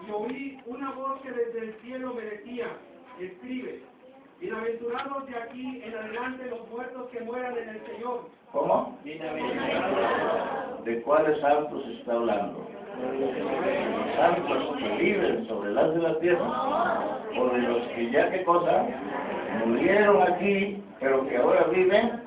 Y 0.07 0.11
oí 0.11 0.61
una 0.65 0.91
voz 0.91 1.21
que 1.21 1.31
desde 1.31 1.59
el 1.59 1.73
cielo 1.81 2.13
me 2.15 2.21
decía, 2.23 2.67
escribe, 3.19 3.83
Bienaventurados 4.41 5.27
de 5.27 5.35
aquí 5.35 5.83
en 5.83 5.93
adelante 5.93 6.49
los 6.49 6.67
muertos 6.69 7.09
que 7.11 7.19
mueran 7.21 7.55
en 7.59 7.69
el 7.69 7.85
Señor. 7.85 8.27
¿Cómo? 8.51 8.97
¿De 9.03 11.01
cuáles 11.03 11.39
santos 11.41 11.85
está 11.99 12.13
hablando? 12.13 12.70
Santos 14.15 14.77
que 14.77 14.89
viven 14.97 15.47
sobre 15.47 15.71
las 15.71 15.93
de 15.93 16.01
la 16.01 16.19
tierra, 16.19 17.09
o 17.37 17.49
de 17.49 17.59
los 17.59 17.87
que 17.89 18.11
ya 18.11 18.29
qué 18.29 18.43
cosa, 18.43 18.85
murieron 19.65 20.21
aquí, 20.21 20.83
pero 20.99 21.27
que 21.27 21.37
ahora 21.37 21.63
viven. 21.65 22.21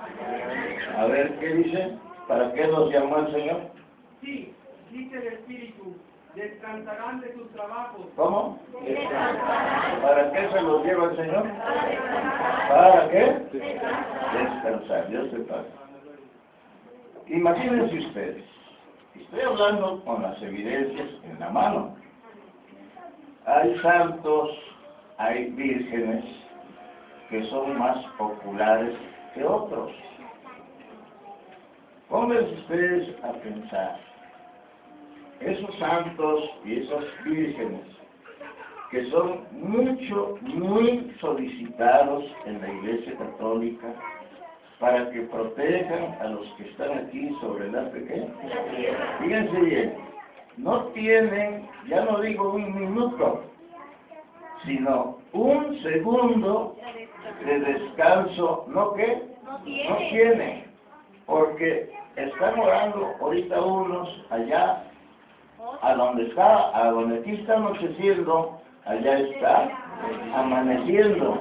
A 0.97 1.07
ver 1.07 1.39
qué 1.39 1.49
dice, 1.55 1.99
¿para 2.29 2.53
qué 2.53 2.67
los 2.67 2.93
llamó 2.93 3.19
el 3.19 3.33
Señor? 3.33 3.61
Sí, 4.21 4.55
dice 4.91 5.17
el 5.17 5.27
Espíritu, 5.27 5.97
descansarán 6.35 7.21
de 7.21 7.33
sus 7.35 7.51
trabajos. 7.53 8.07
¿Cómo? 8.17 8.59
¿Para 10.03 10.33
qué 10.33 10.49
se 10.49 10.63
los 10.63 10.85
lleva 10.85 11.11
el 11.11 11.17
Señor? 11.17 11.45
¿Para 12.69 13.09
qué? 13.11 13.43
Descansar, 13.53 15.09
Dios 15.09 15.31
te 15.31 15.39
pague. 15.41 15.69
Imagínense 17.27 17.99
ustedes, 17.99 18.45
estoy 19.15 19.41
hablando 19.41 20.03
con 20.05 20.23
las 20.23 20.41
evidencias 20.43 21.09
en 21.25 21.41
la 21.41 21.51
mano. 21.51 21.97
Hay 23.47 23.79
santos, 23.81 24.51
hay 25.19 25.51
vírgenes 25.51 26.25
que 27.31 27.45
son 27.51 27.79
más 27.79 28.05
populares 28.19 28.95
que 29.35 29.45
otros. 29.45 29.93
Pónganse 32.09 32.55
ustedes 32.55 33.25
a 33.25 33.33
pensar, 33.33 33.99
esos 35.41 35.75
santos 35.79 36.51
y 36.65 36.81
esas 36.81 37.05
vírgenes 37.25 37.95
que 38.91 39.11
son 39.11 39.41
mucho, 39.51 40.39
muy 40.43 41.13
solicitados 41.21 42.25
en 42.47 42.61
la 42.61 42.73
Iglesia 42.73 43.17
Católica 43.19 43.93
para 44.85 45.11
que 45.13 45.21
protejan 45.23 46.15
a 46.21 46.25
los 46.27 46.47
que 46.59 46.65
están 46.69 46.91
aquí 46.99 47.35
sobre 47.41 47.73
la 47.73 47.91
pequeña. 47.91 48.29
Fíjense 49.19 49.59
bien, 49.61 49.95
no 50.59 50.79
tienen, 50.89 51.67
ya 51.89 52.05
no 52.05 52.21
digo 52.21 52.53
un 52.53 52.79
minuto, 52.79 53.45
sino 54.67 55.21
un 55.33 55.81
segundo 55.83 56.77
de 57.47 57.61
descanso, 57.61 58.67
¿no 58.69 58.93
qué? 58.93 59.23
No 59.47 59.53
No 59.53 59.65
tiene. 59.65 60.09
tienen, 60.11 60.65
porque 61.25 61.91
están 62.17 62.61
orando 62.61 63.15
ahorita 63.23 63.63
unos 63.63 64.27
allá, 64.29 64.85
a 65.81 65.95
donde 65.95 66.27
está, 66.27 66.77
a 66.79 66.91
donde 66.91 67.21
aquí 67.21 67.31
está 67.37 67.55
anocheciendo, 67.55 68.61
allá 68.85 69.19
está 69.19 69.71
amaneciendo. 70.35 71.39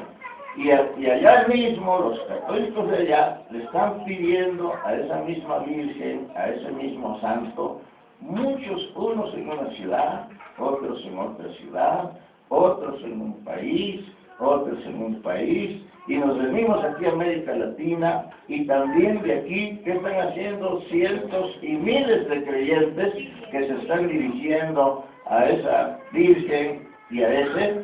Y, 0.55 0.69
allá 0.69 1.47
mismo 1.47 1.97
los 1.97 2.19
católicos 2.21 2.91
de 2.91 2.97
allá 2.97 3.41
le 3.49 3.63
están 3.63 4.05
pidiendo 4.05 4.73
a 4.85 4.93
esa 4.93 5.15
misma 5.21 5.59
Virgen, 5.59 6.27
a 6.35 6.49
ese 6.49 6.71
mismo 6.71 7.19
santo, 7.21 7.81
muchos, 8.19 8.91
unos 8.95 9.33
en 9.33 9.49
una 9.49 9.69
ciudad, 9.71 10.27
otros 10.59 11.03
en 11.05 11.17
otra 11.17 11.49
ciudad, 11.53 12.11
otros 12.49 13.01
en 13.03 13.19
un 13.19 13.33
país, 13.43 14.01
otros 14.39 14.77
en 14.85 15.01
un 15.01 15.21
país, 15.23 15.81
y 16.07 16.17
nos 16.17 16.37
venimos 16.37 16.83
aquí 16.83 17.05
a 17.05 17.13
América 17.13 17.55
Latina, 17.55 18.29
y 18.47 18.67
también 18.67 19.23
de 19.23 19.39
aquí, 19.39 19.81
¿qué 19.83 19.93
están 19.93 20.19
haciendo 20.19 20.81
cientos 20.91 21.57
y 21.63 21.69
miles 21.69 22.29
de 22.29 22.43
creyentes 22.43 23.13
que 23.49 23.67
se 23.67 23.73
están 23.73 24.07
dirigiendo 24.07 25.03
a 25.25 25.45
esa 25.45 25.99
Virgen 26.11 26.87
y 27.09 27.23
a 27.23 27.41
ese 27.41 27.83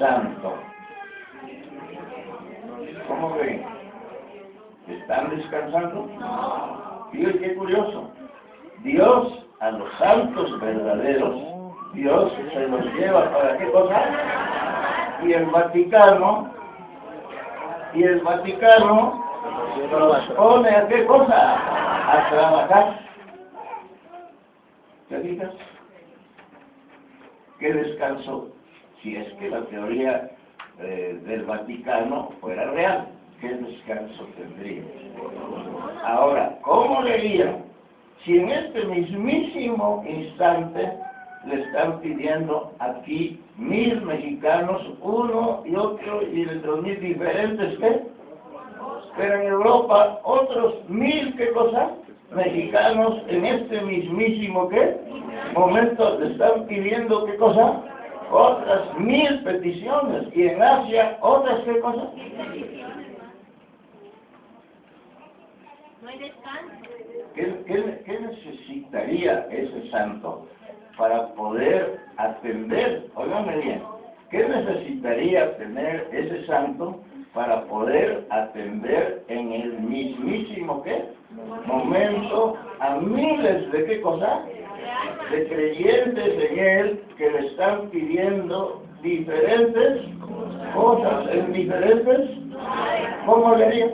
santo? 0.00 0.67
¿Cómo 3.08 3.34
ven? 3.36 3.64
¿Están 4.86 5.30
descansando? 5.36 6.08
Fíjense 7.10 7.38
qué 7.38 7.54
curioso. 7.56 8.10
Dios 8.84 9.46
a 9.60 9.70
los 9.72 9.92
santos 9.94 10.60
verdaderos, 10.60 11.36
Dios 11.94 12.32
se 12.52 12.68
los 12.68 12.84
lleva 12.94 13.32
para 13.32 13.58
qué 13.58 13.70
cosa? 13.72 14.02
Y 15.24 15.32
el 15.32 15.46
Vaticano, 15.46 16.50
y 17.94 18.02
el 18.04 18.20
Vaticano 18.20 19.24
los 19.90 20.26
pone 20.36 20.68
a 20.68 20.86
qué 20.86 21.06
cosa? 21.06 21.54
A 22.12 22.28
trabajar. 22.30 23.00
¿Te 25.08 25.20
fijas? 25.20 25.50
¿Qué 27.58 27.72
descanso? 27.72 28.50
Si 29.02 29.16
es 29.16 29.32
que 29.34 29.48
la 29.48 29.62
teoría 29.62 30.30
eh, 30.80 31.20
del 31.26 31.44
Vaticano 31.44 32.30
fuera 32.40 32.70
real, 32.70 33.08
¿qué 33.40 33.48
descanso 33.48 34.26
tendría? 34.36 34.82
Ahora, 36.04 36.58
¿cómo 36.62 37.02
leían? 37.02 37.64
Si 38.24 38.38
en 38.38 38.50
este 38.50 38.84
mismísimo 38.84 40.04
instante 40.08 40.92
le 41.46 41.62
están 41.62 42.00
pidiendo 42.00 42.72
aquí 42.78 43.40
mil 43.56 44.00
mexicanos, 44.02 44.82
uno 45.00 45.62
y 45.64 45.74
otro, 45.74 46.22
y 46.22 46.44
de 46.44 46.60
dos 46.60 46.82
mil 46.82 47.00
diferentes, 47.00 47.78
¿qué? 47.78 48.02
Pero 49.16 49.34
en 49.34 49.46
Europa, 49.48 50.20
otros 50.24 50.88
mil, 50.88 51.34
¿qué 51.36 51.50
cosa? 51.50 51.90
Mexicanos 52.34 53.22
en 53.28 53.46
este 53.46 53.80
mismísimo, 53.80 54.68
¿qué? 54.68 54.96
Momento 55.54 56.18
le 56.20 56.32
están 56.32 56.66
pidiendo, 56.66 57.24
¿qué 57.24 57.36
cosa? 57.36 57.82
Otras 58.30 58.98
mil 58.98 59.42
peticiones. 59.42 60.28
Y 60.36 60.48
en 60.48 60.62
Asia, 60.62 61.18
otras, 61.22 61.60
¿qué 61.64 61.78
cosa? 61.80 62.10
No 66.02 66.08
hay 66.08 66.18
descanso. 66.18 66.74
¿Qué, 67.34 67.64
qué- 67.66 68.02
qué 68.04 68.20
necesitaría 68.20 69.46
ese 69.50 69.90
santo 69.90 70.46
para 70.96 71.28
poder 71.34 71.98
atender? 72.16 73.06
Óigame 73.14 73.56
bien, 73.58 73.82
¿qué 74.30 74.48
necesitaría 74.48 75.56
tener 75.56 76.08
ese 76.12 76.46
santo 76.46 77.00
para 77.32 77.64
poder 77.66 78.26
atender 78.30 79.24
en 79.28 79.52
el 79.52 79.80
mismísimo 79.80 80.82
qué? 80.82 81.17
Momento 81.30 82.56
a 82.80 82.96
miles 82.96 83.70
de 83.72 83.84
qué 83.84 84.00
cosa? 84.00 84.42
De 85.30 85.48
creyentes 85.48 86.50
en 86.50 86.58
él 86.58 87.04
que 87.16 87.30
le 87.30 87.46
están 87.48 87.88
pidiendo 87.90 88.82
diferentes 89.02 90.06
cosas 90.74 91.28
en 91.32 91.52
diferentes. 91.52 92.30
¿Cómo 93.26 93.54
le 93.54 93.64
haría? 93.64 93.88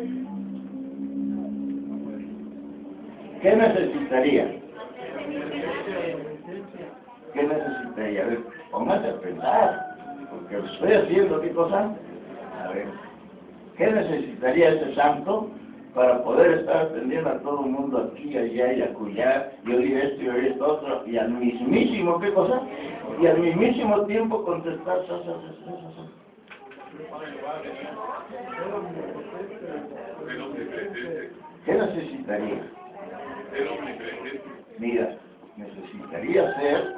¿Qué 3.43 3.57
necesitaría? 3.57 4.61
¿Qué 7.35 7.43
necesitaría? 7.43 8.23
A 8.23 8.27
ver, 8.27 8.41
póngase 8.71 9.09
a 9.09 9.21
pensar, 9.21 9.97
porque 10.31 10.67
estoy 10.73 10.93
haciendo, 10.93 11.41
¿qué 11.41 11.51
cosa? 11.51 11.91
A 12.63 12.69
ver, 12.69 12.87
¿qué 13.77 13.91
necesitaría 13.91 14.71
ese 14.71 14.95
santo 14.95 15.51
para 15.95 16.23
poder 16.25 16.59
estar 16.59 16.87
atendiendo 16.87 17.31
a 17.31 17.39
todo 17.39 17.65
el 17.65 17.71
mundo 17.71 18.11
aquí, 18.13 18.37
allá 18.37 18.73
y 18.73 18.83
acullá, 18.83 19.53
y 19.65 19.73
oír 19.73 19.97
esto 19.99 20.23
y 20.23 20.29
oír 20.29 20.45
esto 20.47 20.67
otro, 20.67 21.07
y 21.07 21.17
al 21.17 21.31
mismísimo, 21.31 22.19
¿qué 22.19 22.33
cosa? 22.33 22.63
Y 23.21 23.27
al 23.27 23.39
mismísimo 23.39 24.05
tiempo 24.07 24.45
contestar, 24.45 24.99
sa, 25.07 25.19
sa, 25.19 25.25
sa. 25.25 26.15
¿qué 31.65 31.75
necesitaría? 31.75 32.71
Mira, 34.79 35.17
necesitaría 35.57 36.55
ser 36.57 36.97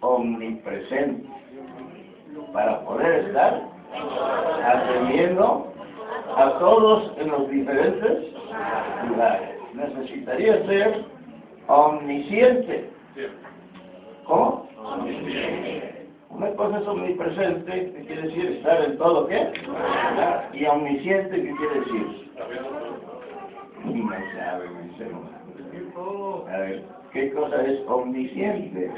omnipresente 0.00 1.28
para 2.52 2.80
poder 2.84 3.26
estar 3.26 3.62
atendiendo 4.64 5.75
a 6.36 6.58
todos 6.58 7.12
en 7.18 7.28
los 7.28 7.48
diferentes 7.48 8.32
lugares. 9.08 9.56
Necesitaría 9.74 10.66
ser 10.66 11.04
omnisciente. 11.68 12.90
¿Cómo? 14.24 14.68
Una 16.30 16.50
cosa 16.50 16.78
es 16.80 16.86
omnipresente, 16.86 17.92
que 17.92 18.04
quiere 18.06 18.22
decir 18.22 18.44
estar 18.52 18.84
en 18.84 18.98
todo, 18.98 19.26
¿qué? 19.26 19.52
Y 20.52 20.66
omnisciente, 20.66 21.42
¿qué 21.42 21.54
quiere 21.56 21.80
decir? 21.80 22.32
No 23.84 24.10
sabe, 24.36 24.68
mi 24.68 24.98
ser 24.98 25.08
humano. 25.08 26.44
A 26.48 26.58
ver, 26.58 26.84
¿qué 27.12 27.32
cosa 27.32 27.64
es 27.64 27.80
omnisciente? 27.86 28.90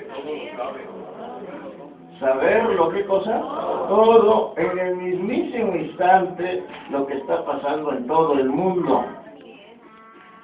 Saber 2.21 2.65
lo 2.75 2.91
que 2.91 3.05
cosa, 3.05 3.41
todo 3.89 4.55
en 4.57 4.79
el 4.79 4.97
mismísimo 4.97 5.77
instante 5.77 6.65
lo 6.91 7.07
que 7.07 7.15
está 7.15 7.45
pasando 7.45 7.93
en 7.93 8.07
todo 8.09 8.35
el 8.35 8.49
mundo. 8.49 9.05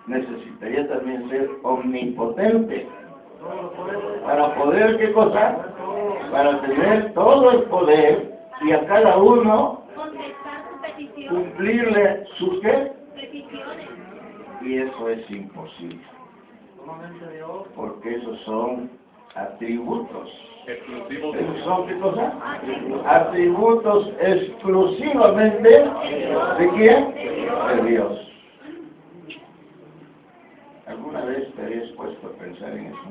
Necesitaría 0.06 0.88
también 0.88 1.28
ser 1.28 1.50
omnipotente. 1.64 2.86
Para 4.24 4.54
poder, 4.54 4.98
¿qué 4.98 5.12
cosa? 5.12 5.66
Para 6.30 6.60
tener 6.60 7.12
todo 7.12 7.50
el 7.50 7.62
poder 7.64 8.38
y 8.62 8.72
a 8.72 8.86
cada 8.86 9.16
uno 9.16 9.82
cumplirle 11.28 12.24
sus 12.36 12.60
qué? 12.60 12.92
Y 14.62 14.78
eso 14.78 15.08
es 15.08 15.30
imposible. 15.30 16.00
Porque 17.74 18.14
esos 18.14 18.40
son 18.42 18.90
atributos. 19.34 20.30
exclusivos 20.66 21.36
¿Esos 21.36 21.64
son 21.64 21.86
qué 21.86 21.98
cosa? 21.98 22.32
Atributos 23.06 24.12
exclusivamente 24.20 25.68
de 25.68 26.70
quién? 26.76 27.14
De 27.14 27.90
Dios. 27.90 28.20
¿Alguna 30.86 31.24
vez 31.24 31.52
te 31.54 31.62
habías 31.62 31.90
puesto 31.92 32.26
a 32.26 32.30
pensar 32.32 32.72
en 32.72 32.86
eso? 32.86 33.04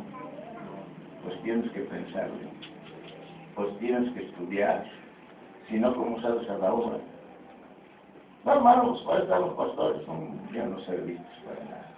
Pues 1.23 1.41
tienes 1.43 1.71
que 1.71 1.81
pensarlo. 1.81 2.35
Pues 3.55 3.77
tienes 3.79 4.11
que 4.13 4.23
estudiar. 4.23 4.85
Si 5.69 5.77
no, 5.77 5.93
¿cómo 5.95 6.21
sabes 6.21 6.49
a 6.49 6.57
la 6.57 6.73
obra? 6.73 6.97
No, 8.45 8.53
hermanos, 8.53 9.01
para 9.07 9.23
estar 9.23 9.39
los 9.39 9.53
pastores 9.53 10.05
son 10.05 10.37
ya 10.53 10.65
no 10.65 10.79
servicios 10.81 11.25
para 11.45 11.63
nada. 11.65 11.91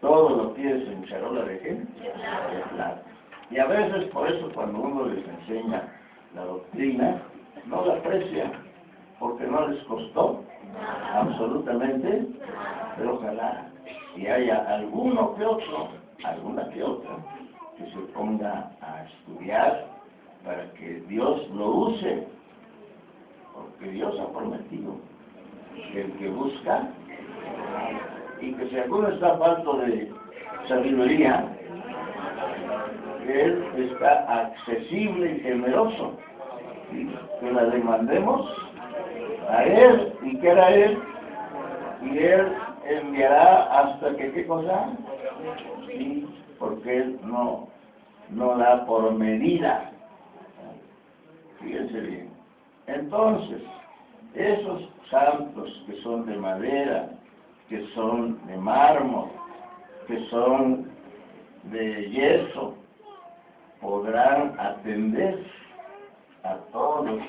Todo 0.00 0.36
lo 0.36 0.50
tienes 0.52 0.88
en 0.88 1.04
charola 1.04 1.44
de 1.44 1.58
qué? 1.60 1.74
De 1.74 2.62
plata. 2.74 3.11
Y 3.52 3.58
a 3.58 3.66
veces 3.66 4.04
por 4.12 4.30
eso 4.30 4.50
cuando 4.54 4.80
uno 4.80 5.06
les 5.06 5.28
enseña 5.28 5.86
la 6.34 6.44
doctrina, 6.44 7.22
no 7.66 7.84
la 7.84 7.94
aprecia, 7.96 8.50
porque 9.18 9.44
no 9.44 9.68
les 9.68 9.82
costó 9.84 10.42
absolutamente, 11.12 12.28
pero 12.96 13.16
ojalá 13.16 13.68
si 14.14 14.26
haya 14.26 14.64
alguno 14.74 15.34
que 15.34 15.44
otro, 15.44 15.88
alguna 16.24 16.66
que 16.70 16.82
otra, 16.82 17.10
que 17.76 17.84
se 17.90 17.98
ponga 18.14 18.70
a 18.80 19.04
estudiar 19.04 19.86
para 20.44 20.70
que 20.72 21.02
Dios 21.08 21.46
lo 21.50 21.70
use, 21.72 22.26
porque 23.54 23.90
Dios 23.90 24.18
ha 24.18 24.32
prometido 24.32 24.96
que 25.92 26.00
el 26.00 26.12
que 26.12 26.28
busca, 26.30 26.88
y 28.40 28.54
que 28.54 28.68
si 28.70 28.78
alguno 28.78 29.08
está 29.08 29.36
falto 29.36 29.74
de 29.74 30.10
sabiduría, 30.66 31.54
Él 33.28 33.64
está 33.76 34.42
accesible 34.42 35.36
y 35.36 35.40
generoso, 35.40 36.18
que 37.40 37.52
la 37.52 37.64
demandemos 37.66 38.50
a 39.48 39.64
Él, 39.64 40.12
y 40.22 40.36
que 40.38 40.48
era 40.48 40.70
Él, 40.70 40.98
y 42.02 42.18
Él 42.18 42.52
enviará 42.84 43.64
hasta 43.80 44.16
que, 44.16 44.32
¿qué 44.32 44.46
cosa? 44.46 44.90
Sí, 45.86 46.26
porque 46.58 46.96
Él 46.98 47.18
no, 47.24 47.68
no 48.30 48.56
da 48.58 48.84
por 48.86 49.12
medida. 49.14 49.90
Fíjense 51.60 52.00
bien. 52.00 52.30
Entonces, 52.86 53.62
esos 54.34 54.88
santos 55.10 55.84
que 55.86 56.00
son 56.02 56.26
de 56.26 56.36
madera, 56.36 57.10
que 57.68 57.86
son 57.94 58.44
de 58.46 58.56
mármol, 58.56 59.28
que 60.06 60.18
son 60.28 60.90
de 61.64 62.10
yeso, 62.10 62.74
podrán 63.82 64.58
atender 64.58 65.44
a 66.44 66.54
todos 66.72 67.20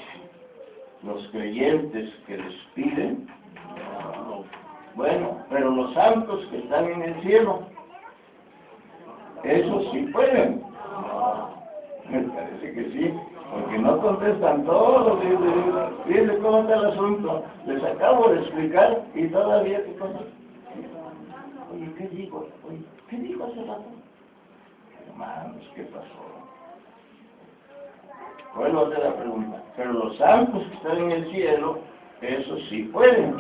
los 1.02 1.28
creyentes 1.30 2.14
que 2.28 2.38
les 2.38 2.54
piden. 2.76 3.28
Bueno, 4.96 5.40
pero 5.50 5.72
los 5.72 5.94
santos 5.96 6.46
que 6.52 6.60
están 6.60 6.86
en 6.86 7.02
el 7.02 7.22
cielo, 7.24 7.64
esos 9.44 9.92
sí 9.92 10.02
pueden. 10.14 10.64
Me 12.10 12.22
parece 12.22 12.74
que 12.74 12.84
sí, 12.92 13.14
porque 13.52 13.80
no 13.80 14.00
contestan 14.00 14.64
todo. 14.66 15.20
Fíjense 16.06 16.38
cómo 16.38 16.60
está 16.60 16.76
el 16.76 16.86
asunto. 16.86 17.44
Les 17.66 17.84
acabo 17.84 18.30
de 18.30 18.42
explicar 18.42 19.04
y 19.16 19.28
todavía 19.28 19.84
qué 19.84 19.96
cosa. 19.96 20.20
Oye, 21.74 21.92
¿qué 21.98 22.08
digo? 22.10 22.48
Oye, 22.70 22.84
¿qué 23.10 23.18
dijo 23.18 23.46
hace 23.46 23.64
rato? 23.64 23.86
Hermanos, 25.08 25.64
¿qué 25.76 25.84
pasó? 25.84 26.43
Vuelvo 28.56 28.86
a 28.86 28.88
hacer 28.88 29.00
la 29.00 29.16
pregunta. 29.16 29.64
Pero 29.76 29.94
los 29.94 30.18
santos 30.18 30.64
que 30.68 30.76
están 30.76 30.98
en 30.98 31.12
el 31.12 31.32
cielo, 31.32 31.80
esos 32.22 32.62
sí 32.70 32.84
pueden. 32.94 33.36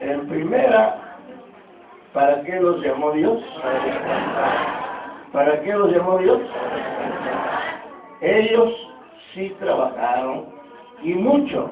En 0.00 0.28
primera, 0.28 1.18
¿para 2.12 2.42
qué 2.42 2.60
los 2.60 2.80
llamó 2.82 3.12
Dios? 3.12 3.42
¿Para 5.32 5.60
qué 5.60 5.72
los 5.72 5.92
llamó 5.92 6.18
Dios? 6.18 6.40
Ellos 8.20 8.72
sí 9.34 9.54
trabajaron 9.60 10.46
y 11.02 11.14
mucho. 11.14 11.70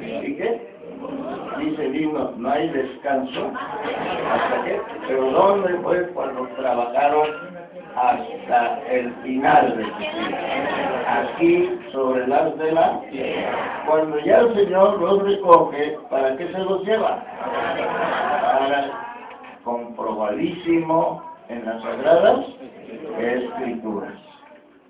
¿Y 0.00 0.36
qué? 0.36 0.74
Dice 1.58 1.86
himno, 1.86 2.32
no 2.36 2.50
hay 2.50 2.68
descanso. 2.70 3.52
¿Hasta 4.32 4.64
qué? 4.64 4.80
Pero 5.06 5.30
¿dónde 5.30 5.74
fue 5.80 6.08
cuando 6.08 6.46
trabajaron 6.56 7.28
hasta 7.96 8.82
el 8.88 9.12
final 9.22 9.76
de 9.76 9.84
su 9.84 9.98
vida? 9.98 11.22
Aquí, 11.22 11.78
sobre 11.92 12.26
las 12.26 12.56
de 12.58 12.72
la 12.72 13.00
Cuando 13.86 14.18
ya 14.20 14.38
el 14.38 14.54
Señor 14.54 15.00
los 15.00 15.22
recoge, 15.22 15.98
¿para 16.10 16.36
qué 16.36 16.46
se 16.52 16.58
los 16.58 16.84
lleva? 16.84 17.22
Para 18.42 18.90
comprobadísimo 19.64 21.22
en 21.48 21.64
las 21.64 21.82
sagradas 21.82 22.46
escrituras. 23.18 24.14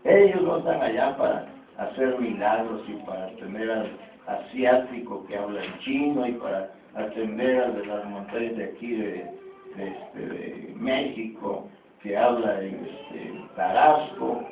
Ellos 0.04 0.42
no 0.42 0.58
están 0.58 0.82
allá 0.82 1.16
para 1.16 1.46
hacer 1.78 2.18
milagros 2.18 2.82
y 2.88 2.94
para 3.06 3.28
tener 3.36 3.70
al 3.70 3.90
asiático 4.26 5.24
que 5.26 5.36
habla 5.36 5.62
en 5.64 5.78
chino 5.80 6.26
y 6.26 6.32
para 6.32 6.70
atender 6.94 7.72
de 7.72 7.86
las 7.86 8.04
montañas 8.06 8.56
de 8.56 8.64
aquí 8.64 8.94
de, 8.94 9.30
este, 9.76 10.20
de 10.20 10.74
México 10.76 11.68
que 12.04 12.16
habla 12.16 12.60
en 12.60 12.84
este, 12.84 13.32
Tarasco, 13.56 14.44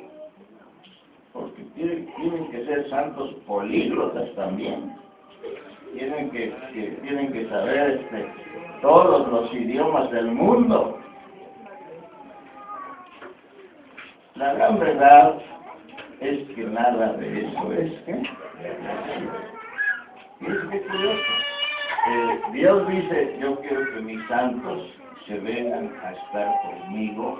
porque 1.33 1.61
tienen, 1.75 2.51
que 2.51 2.65
ser 2.65 2.89
santos 2.89 3.35
políglotas 3.45 4.33
también. 4.33 4.95
Tienen 5.93 6.31
que, 6.31 6.47
tienen 7.03 7.31
que 7.31 7.47
saber 7.49 7.91
este, 7.91 8.25
todos 8.81 9.31
los 9.31 9.53
idiomas 9.53 10.09
del 10.09 10.31
mundo. 10.31 10.99
La 14.35 14.55
gran 14.55 14.79
verdad 14.79 15.35
es 16.21 16.47
que 16.55 16.63
nada 16.63 17.13
de 17.13 17.45
eso 17.45 17.73
es 17.73 17.91
que 18.01 18.23
y 20.41 20.51
es 20.51 20.61
que. 20.61 21.11
Eh, 22.05 22.41
Dios 22.51 22.87
dice, 22.87 23.37
yo 23.39 23.59
quiero 23.61 23.93
que 23.93 24.01
mis 24.01 24.27
santos 24.27 24.89
se 25.27 25.39
vengan 25.39 25.93
a 26.03 26.11
estar 26.11 26.61
conmigo 26.61 27.39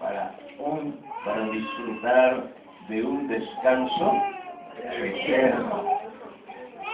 para, 0.00 0.34
un, 0.58 0.98
para 1.24 1.44
disfrutar 1.50 2.44
de 2.88 3.02
un 3.02 3.28
descanso 3.28 4.12
eterno. 4.82 5.84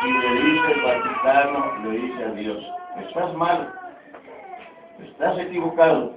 Y 0.04 0.12
le 0.12 0.42
dice 0.42 0.72
el 0.72 0.82
Vaticano, 0.82 1.78
le 1.84 1.90
dice 1.98 2.24
a 2.24 2.30
Dios, 2.30 2.72
estás 3.06 3.34
mal, 3.34 3.72
estás 5.02 5.38
equivocado. 5.38 6.12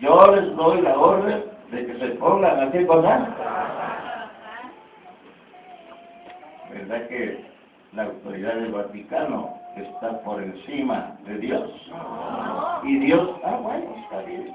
Yo 0.00 0.34
les 0.34 0.56
doy 0.56 0.82
la 0.82 0.98
orden 0.98 1.44
de 1.70 1.86
que 1.86 1.98
se 1.98 2.08
pongan 2.16 2.60
a 2.60 2.72
qué 2.72 2.86
cosa. 2.86 3.28
¿Verdad 6.70 7.08
que 7.08 7.44
la 7.92 8.04
autoridad 8.04 8.54
del 8.56 8.72
Vaticano 8.72 9.54
está 9.76 10.20
por 10.22 10.42
encima 10.42 11.16
de 11.26 11.38
Dios? 11.38 11.70
Y 12.84 12.98
Dios, 12.98 13.30
ah, 13.44 13.58
bueno, 13.62 13.94
está 14.02 14.20
bien. 14.22 14.54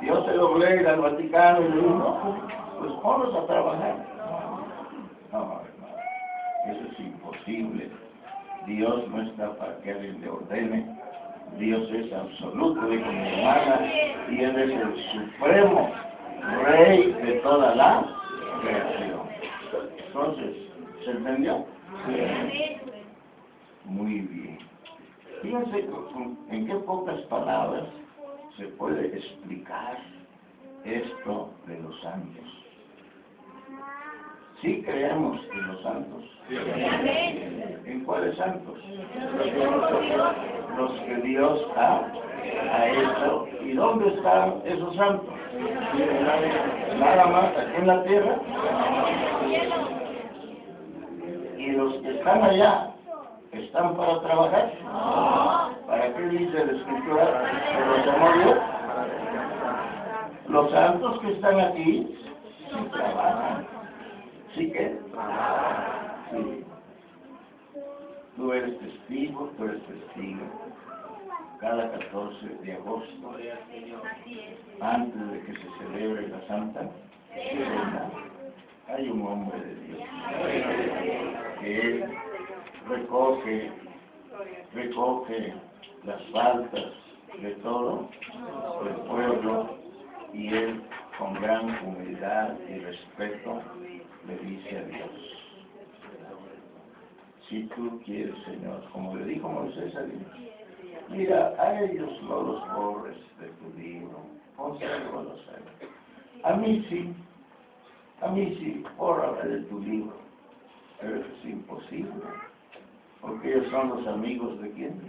Dios 0.00 0.26
se 0.26 0.32
doblega 0.32 0.92
al 0.92 1.00
Vaticano 1.00 1.60
y 1.60 1.68
le 1.68 1.76
dice, 1.76 1.88
no, 1.88 2.36
pues, 2.78 2.92
ponlos 3.02 3.34
a 3.34 3.46
trabajar. 3.46 3.96
No, 5.32 5.60
eso 6.66 6.80
es 6.92 7.00
imposible. 7.00 7.90
Dios 8.66 9.08
no 9.08 9.22
está 9.22 9.56
para 9.56 9.78
que 9.78 9.92
alguien 9.92 10.20
le 10.20 10.28
ordene. 10.28 10.98
Dios 11.58 11.88
es 11.90 12.12
absoluto, 12.12 12.86
dijo 12.86 13.12
mi 13.12 13.28
hermana, 13.28 13.80
y 14.30 14.42
Él 14.42 14.58
es 14.58 14.70
el 14.70 14.96
supremo 15.12 15.90
rey 16.64 17.12
de 17.12 17.32
toda 17.40 17.74
la 17.74 18.04
creación. 18.62 19.20
Entonces, 20.06 20.56
¿se 21.04 21.10
entendió? 21.10 21.64
Muy 23.84 24.20
bien. 24.20 24.51
Fíjense 25.42 25.88
en 26.50 26.66
qué 26.66 26.74
pocas 26.86 27.20
palabras 27.22 27.84
se 28.56 28.66
puede 28.66 29.06
explicar 29.08 29.98
esto 30.84 31.50
de 31.66 31.80
los 31.80 32.00
santos. 32.00 32.44
Sí 34.60 34.82
creemos 34.84 35.40
en 35.52 35.66
los 35.66 35.82
santos. 35.82 36.22
¿En 37.84 38.04
cuáles 38.04 38.36
santos? 38.36 38.78
Los 40.76 40.92
que 41.00 41.16
Dios 41.16 41.66
ha, 41.76 42.06
ha 42.70 42.88
hecho. 42.88 43.48
¿Y 43.64 43.72
dónde 43.72 44.14
están 44.14 44.62
esos 44.64 44.94
santos? 44.94 45.34
Nada 47.00 47.26
más 47.26 47.56
aquí 47.56 47.76
en 47.78 47.86
la 47.88 48.04
tierra. 48.04 48.38
Y 51.58 51.72
los 51.72 51.94
que 51.94 52.10
están 52.10 52.42
allá, 52.44 52.91
¿están 53.52 53.96
para 53.96 54.20
trabajar? 54.20 54.72
¿Para 55.86 56.14
qué 56.14 56.22
dice 56.28 56.66
la 56.66 56.72
escritura 56.72 57.44
que 57.70 58.18
los 58.18 58.44
Dios? 58.44 58.58
Los 60.48 60.70
santos 60.70 61.20
que 61.20 61.32
están 61.32 61.60
aquí, 61.60 62.18
sí 62.70 62.88
trabajan. 62.92 63.66
¿Sí 64.54 64.72
que? 64.72 64.98
Sí. 66.30 66.64
Tú 68.36 68.52
eres 68.52 68.78
testigo, 68.78 69.50
tú 69.56 69.64
eres 69.64 69.82
testigo. 69.86 70.46
Cada 71.60 71.90
14 71.92 72.48
de 72.62 72.72
agosto, 72.72 73.36
antes 74.80 75.30
de 75.30 75.40
que 75.42 75.52
se 75.52 75.68
celebre 75.78 76.28
la 76.28 76.46
Santa 76.48 76.90
hay 78.88 79.08
un 79.08 79.26
hombre 79.26 79.58
de 79.58 79.74
Dios 79.74 80.00
que 81.60 82.21
recoge, 82.88 83.70
recoge 84.74 85.54
las 86.04 86.22
faltas 86.32 86.92
de 87.40 87.50
todo 87.62 88.08
el 88.86 88.94
pueblo 89.08 89.76
y 90.32 90.48
él 90.48 90.82
con 91.18 91.34
gran 91.34 91.68
humildad 91.86 92.54
y 92.68 92.78
respeto 92.78 93.62
le 94.26 94.38
dice 94.38 94.78
a 94.78 94.82
Dios, 94.84 95.10
si 97.48 97.64
tú 97.74 98.00
quieres 98.04 98.34
Señor, 98.44 98.82
como 98.92 99.16
le 99.16 99.24
dijo 99.26 99.48
Moisés 99.48 99.94
a 99.94 100.02
Dios, 100.02 100.22
mira, 101.10 101.54
a 101.58 101.82
ellos 101.82 102.10
no 102.22 102.42
los 102.42 102.74
borres 102.74 103.16
de 103.40 103.48
tu 103.48 103.78
libro, 103.78 104.20
consérvalos 104.56 105.40
a. 105.48 106.48
A 106.48 106.56
mí 106.56 106.84
sí, 106.88 107.14
a 108.20 108.28
mí 108.28 108.56
sí, 108.58 108.84
bórrame 108.96 109.42
de 109.48 109.60
tu 109.64 109.80
libro, 109.80 110.16
pero 111.00 111.16
es 111.16 111.44
imposible, 111.44 112.10
porque 113.22 113.54
ellos 113.54 113.70
son 113.70 113.88
los 113.88 114.06
amigos 114.06 114.60
de 114.60 114.70
quién? 114.72 115.00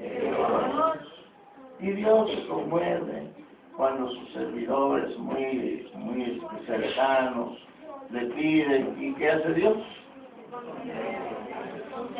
Y 1.80 1.92
Dios 1.92 2.32
se 2.32 2.48
conmueve 2.48 3.28
cuando 3.76 4.08
sus 4.10 4.30
servidores 4.34 5.18
muy, 5.18 5.90
muy 5.96 6.42
cercanos 6.66 7.58
le 8.12 8.26
piden, 8.28 8.96
¿y 9.00 9.14
qué 9.16 9.32
hace 9.32 9.54
Dios? 9.56 9.78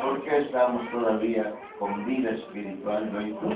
¿Por 0.02 0.22
qué 0.24 0.38
estamos 0.38 0.90
todavía 0.90 1.54
con 1.78 2.04
vida 2.04 2.30
espiritual, 2.30 3.12
no 3.12 3.20
y 3.26 3.32
tú? 3.34 3.54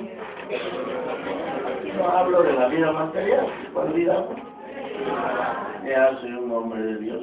No 1.97 2.09
hablo 2.09 2.43
de 2.45 2.53
la 2.53 2.69
vida 2.69 2.93
material, 2.93 3.47
¿cuál 3.73 3.93
vida? 3.93 4.25
¿Qué 5.85 5.95
hace 5.95 6.27
un 6.27 6.53
hombre 6.53 6.83
de 6.83 6.99
Dios? 6.99 7.23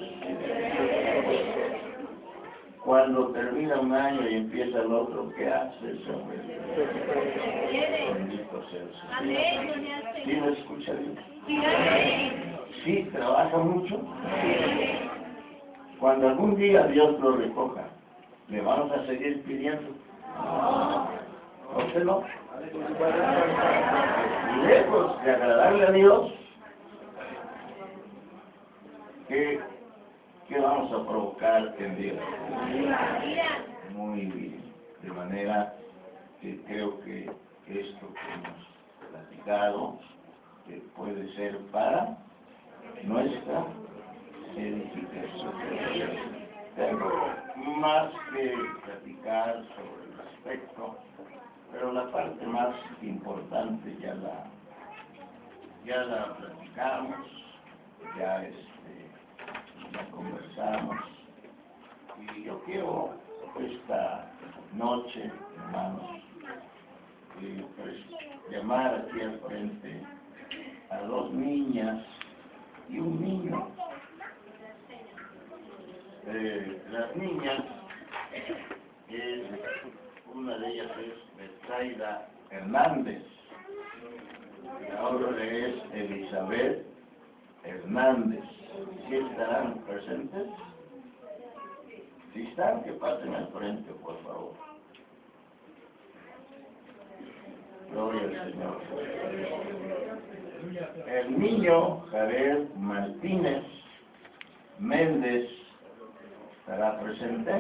Cuando 2.86 3.30
termina 3.30 3.80
un 3.80 3.92
año 3.92 4.30
y 4.30 4.36
empieza 4.36 4.80
el 4.80 4.94
otro, 4.94 5.32
¿qué 5.36 5.48
hace 5.48 5.92
ese 5.92 6.12
hombre? 6.12 6.38
Bendito 8.14 8.64
sea 8.70 8.82
el 8.82 10.24
¿Sí 10.24 10.32
me 10.36 10.52
escucha 10.52 10.94
Dios? 10.94 11.18
Sí, 12.84 13.10
trabaja 13.12 13.58
mucho. 13.58 14.00
Cuando 16.00 16.30
algún 16.30 16.56
día 16.58 16.86
Dios 16.86 17.20
lo 17.20 17.38
recoja, 17.38 17.88
¿le 18.50 18.62
vamos 18.62 18.92
a 18.92 19.04
seguir 19.08 19.42
pidiendo? 19.46 19.90
¿A 20.38 21.08
usted 21.88 22.04
no? 22.04 22.24
Lejos 24.68 25.24
de 25.24 25.32
agradarle 25.32 25.88
a 25.88 25.92
Dios, 25.92 26.32
¿qué, 29.28 29.60
qué 30.48 30.60
vamos 30.60 30.92
a 30.92 31.08
provocar 31.08 31.76
en 31.80 31.96
Dios? 31.98 32.18
Muy 33.96 34.26
bien. 34.26 34.74
De 35.02 35.12
manera 35.12 35.74
que 36.42 36.62
creo 36.64 37.00
que 37.02 37.32
esto 37.68 38.14
que 38.14 38.34
hemos 38.34 39.12
platicado 39.12 40.00
que 40.68 40.78
puede 40.96 41.34
ser 41.36 41.58
para 41.72 42.18
nuestra 43.04 43.66
edificación. 44.56 46.46
Tengo 46.76 47.12
más 47.78 48.12
que 48.34 48.54
platicar 48.84 49.64
sobre 49.76 50.14
el 50.14 50.20
aspecto, 50.28 50.98
pero 51.72 51.94
la 51.94 52.12
parte 52.12 52.46
más 52.48 52.76
importante 53.02 53.96
ya 54.02 54.14
la 54.16 54.44
ya 55.86 55.98
la 55.98 56.34
platicamos, 56.36 57.28
ya 58.18 58.42
ya 58.42 58.75
conversamos 60.12 60.96
y 62.36 62.44
yo 62.44 62.62
quiero 62.66 63.14
esta 63.60 64.32
noche, 64.74 65.32
hermanos, 65.58 66.02
eh, 67.42 67.66
pues, 67.78 67.96
llamar 68.52 68.96
aquí 68.96 69.22
al 69.22 69.40
frente 69.42 70.02
a 70.90 71.00
dos 71.00 71.34
niñas 71.34 72.04
y 72.90 73.00
un 73.00 73.22
niño. 73.22 73.68
Eh, 76.28 76.82
las 76.92 77.16
niñas, 77.16 77.64
es, 79.10 79.42
una 80.34 80.58
de 80.58 80.68
ellas 80.68 80.92
es 81.00 81.38
Betsaida 81.38 82.28
Hernández, 82.50 83.24
la 84.90 85.08
otra 85.08 85.44
es 85.44 85.76
Elizabeth 85.94 86.95
Hernández. 87.66 88.44
¿Sí 89.08 89.16
estarán 89.16 89.80
presentes? 89.86 90.48
Si 92.34 92.42
están, 92.48 92.84
que 92.84 92.92
pasen 92.94 93.34
al 93.34 93.48
frente, 93.52 93.92
por 93.94 94.22
favor. 94.24 94.54
Gloria 97.92 98.42
al 98.42 98.52
Señor. 98.52 98.82
El 101.08 101.40
niño 101.40 102.02
Javier 102.12 102.68
Martínez 102.78 103.64
Méndez 104.80 105.50
estará 106.60 107.00
presente. 107.00 107.52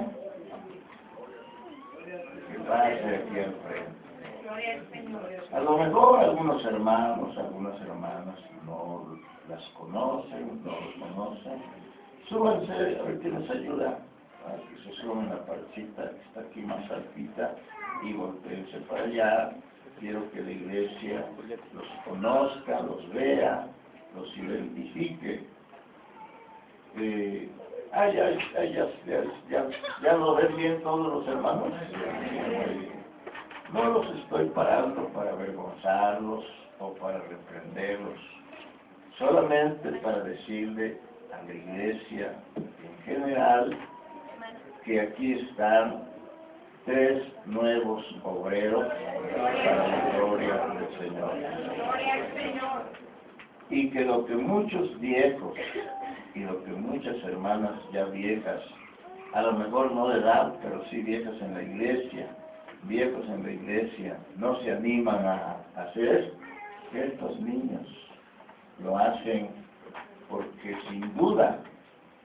Que 2.52 2.60
pase 2.60 3.16
aquí 3.16 3.40
al 3.40 3.54
frente. 3.54 4.05
A 4.48 5.60
lo 5.60 5.78
mejor 5.78 6.20
algunos 6.20 6.64
hermanos, 6.66 7.36
algunas 7.36 7.82
hermanas 7.82 8.38
no 8.66 9.18
las 9.50 9.64
conocen, 9.70 10.62
no 10.64 10.72
los 10.72 10.94
conocen. 11.00 11.62
Súbanse, 12.30 13.00
ahorita 13.00 13.40
les 13.40 13.50
ayuda 13.50 14.00
a 14.46 14.70
que 14.70 14.84
se 14.84 15.02
suban 15.02 15.30
la 15.30 15.44
parchita 15.46 16.12
que 16.12 16.22
está 16.28 16.42
aquí 16.42 16.62
más 16.62 16.92
altita 16.92 17.56
y 18.04 18.14
volteense 18.14 18.78
para 18.82 19.04
allá. 19.04 19.52
Quiero 20.00 20.30
que 20.32 20.42
la 20.42 20.52
iglesia 20.52 21.26
los 21.74 21.86
conozca, 22.06 22.82
los 22.82 23.10
vea, 23.14 23.68
los 24.16 24.38
identifique. 24.38 25.44
Eh, 26.98 27.50
ah, 27.94 28.10
ya, 28.10 28.30
ya, 28.32 28.64
ya, 28.66 28.88
ya, 29.08 29.24
ya, 29.50 29.70
ya 30.04 30.14
lo 30.14 30.36
ven 30.36 30.56
bien 30.56 30.84
todos 30.84 31.14
los 31.14 31.28
hermanos. 31.28 31.72
Eh, 31.92 32.95
no 33.74 33.90
los 33.90 34.16
estoy 34.18 34.46
parando 34.50 35.08
para 35.10 35.32
avergonzarlos 35.32 36.46
o 36.80 36.94
para 36.94 37.20
reprenderlos, 37.20 38.20
solamente 39.18 39.92
para 40.04 40.20
decirle 40.22 40.98
a 41.34 41.44
la 41.44 41.54
iglesia 41.54 42.34
en 42.56 43.04
general 43.04 43.78
que 44.84 45.02
aquí 45.02 45.34
están 45.34 46.04
tres 46.86 47.24
nuevos 47.46 48.06
obreros 48.24 48.88
para 48.88 49.88
la 49.88 50.10
gloria 50.16 50.56
del 50.68 51.00
Señor. 51.00 51.32
Y 53.70 53.90
que 53.90 54.06
lo 54.06 54.26
que 54.26 54.36
muchos 54.36 55.00
viejos 55.00 55.56
y 56.36 56.42
lo 56.42 56.64
que 56.64 56.72
muchas 56.72 57.16
hermanas 57.24 57.74
ya 57.92 58.06
viejas, 58.06 58.62
a 59.34 59.42
lo 59.42 59.54
mejor 59.54 59.92
no 59.92 60.10
de 60.10 60.20
edad, 60.20 60.54
pero 60.62 60.84
sí 60.92 61.02
viejas 61.02 61.34
en 61.42 61.56
la 61.56 61.64
iglesia, 61.64 62.28
viejos 62.88 63.26
en 63.30 63.44
la 63.44 63.52
iglesia, 63.52 64.18
no 64.38 64.60
se 64.62 64.72
animan 64.72 65.26
a 65.26 65.58
hacer, 65.76 66.34
estos 66.94 67.40
niños 67.42 67.88
lo 68.84 68.98
hacen 68.98 69.50
porque 70.30 70.76
sin 70.90 71.16
duda 71.16 71.60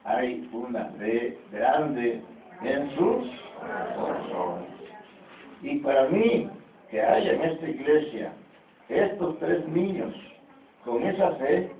hay 0.03 0.49
una 0.51 0.85
fe 0.97 1.37
grande 1.51 2.21
en 2.63 2.89
sus 2.95 3.27
corazones. 3.95 4.69
Y 5.61 5.77
para 5.79 6.07
mí, 6.09 6.49
que 6.89 7.01
haya 7.01 7.33
en 7.33 7.41
esta 7.41 7.69
iglesia 7.69 8.33
estos 8.89 9.39
tres 9.39 9.65
niños 9.67 10.13
con 10.83 11.03
esa 11.03 11.31
fe, 11.35 11.71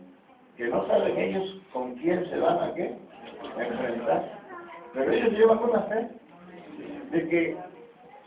que 0.58 0.68
no 0.68 0.86
saben 0.88 1.18
ellos 1.18 1.62
con 1.74 1.96
quién 1.96 2.30
se 2.30 2.40
van 2.40 2.60
a 2.60 2.74
qué, 2.76 2.96
a 3.58 3.64
enfrentar, 3.64 4.40
pero 4.94 5.12
ellos 5.12 5.34
llevan 5.34 5.60
una 5.60 5.82
fe 5.82 6.08
de 7.12 7.30
que 7.30 7.58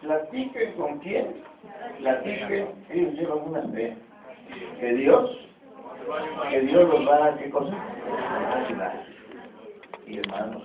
platiquen 0.05 0.73
con 0.75 0.99
quién, 1.01 1.43
platiquen, 1.99 2.69
ellos 2.91 3.15
llevan 3.15 3.39
una 3.49 3.63
fe, 3.69 3.97
que 4.79 4.93
Dios, 4.95 5.31
que 6.51 6.61
Dios 6.61 6.89
los 6.89 7.09
va 7.09 7.27
a 7.27 7.37
qué 7.39 7.51
cosa, 7.51 7.75
ayudar. 8.57 9.07
Y 10.07 10.19
hermanos, 10.19 10.63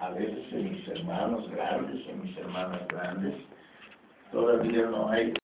a 0.00 0.10
veces 0.10 0.52
en 0.52 0.72
mis 0.72 0.88
hermanos 0.88 1.48
grandes, 1.50 2.08
en 2.08 2.22
mis 2.22 2.36
hermanas 2.36 2.86
grandes, 2.88 3.34
todavía 4.32 4.86
no 4.86 5.08
hay 5.08 5.32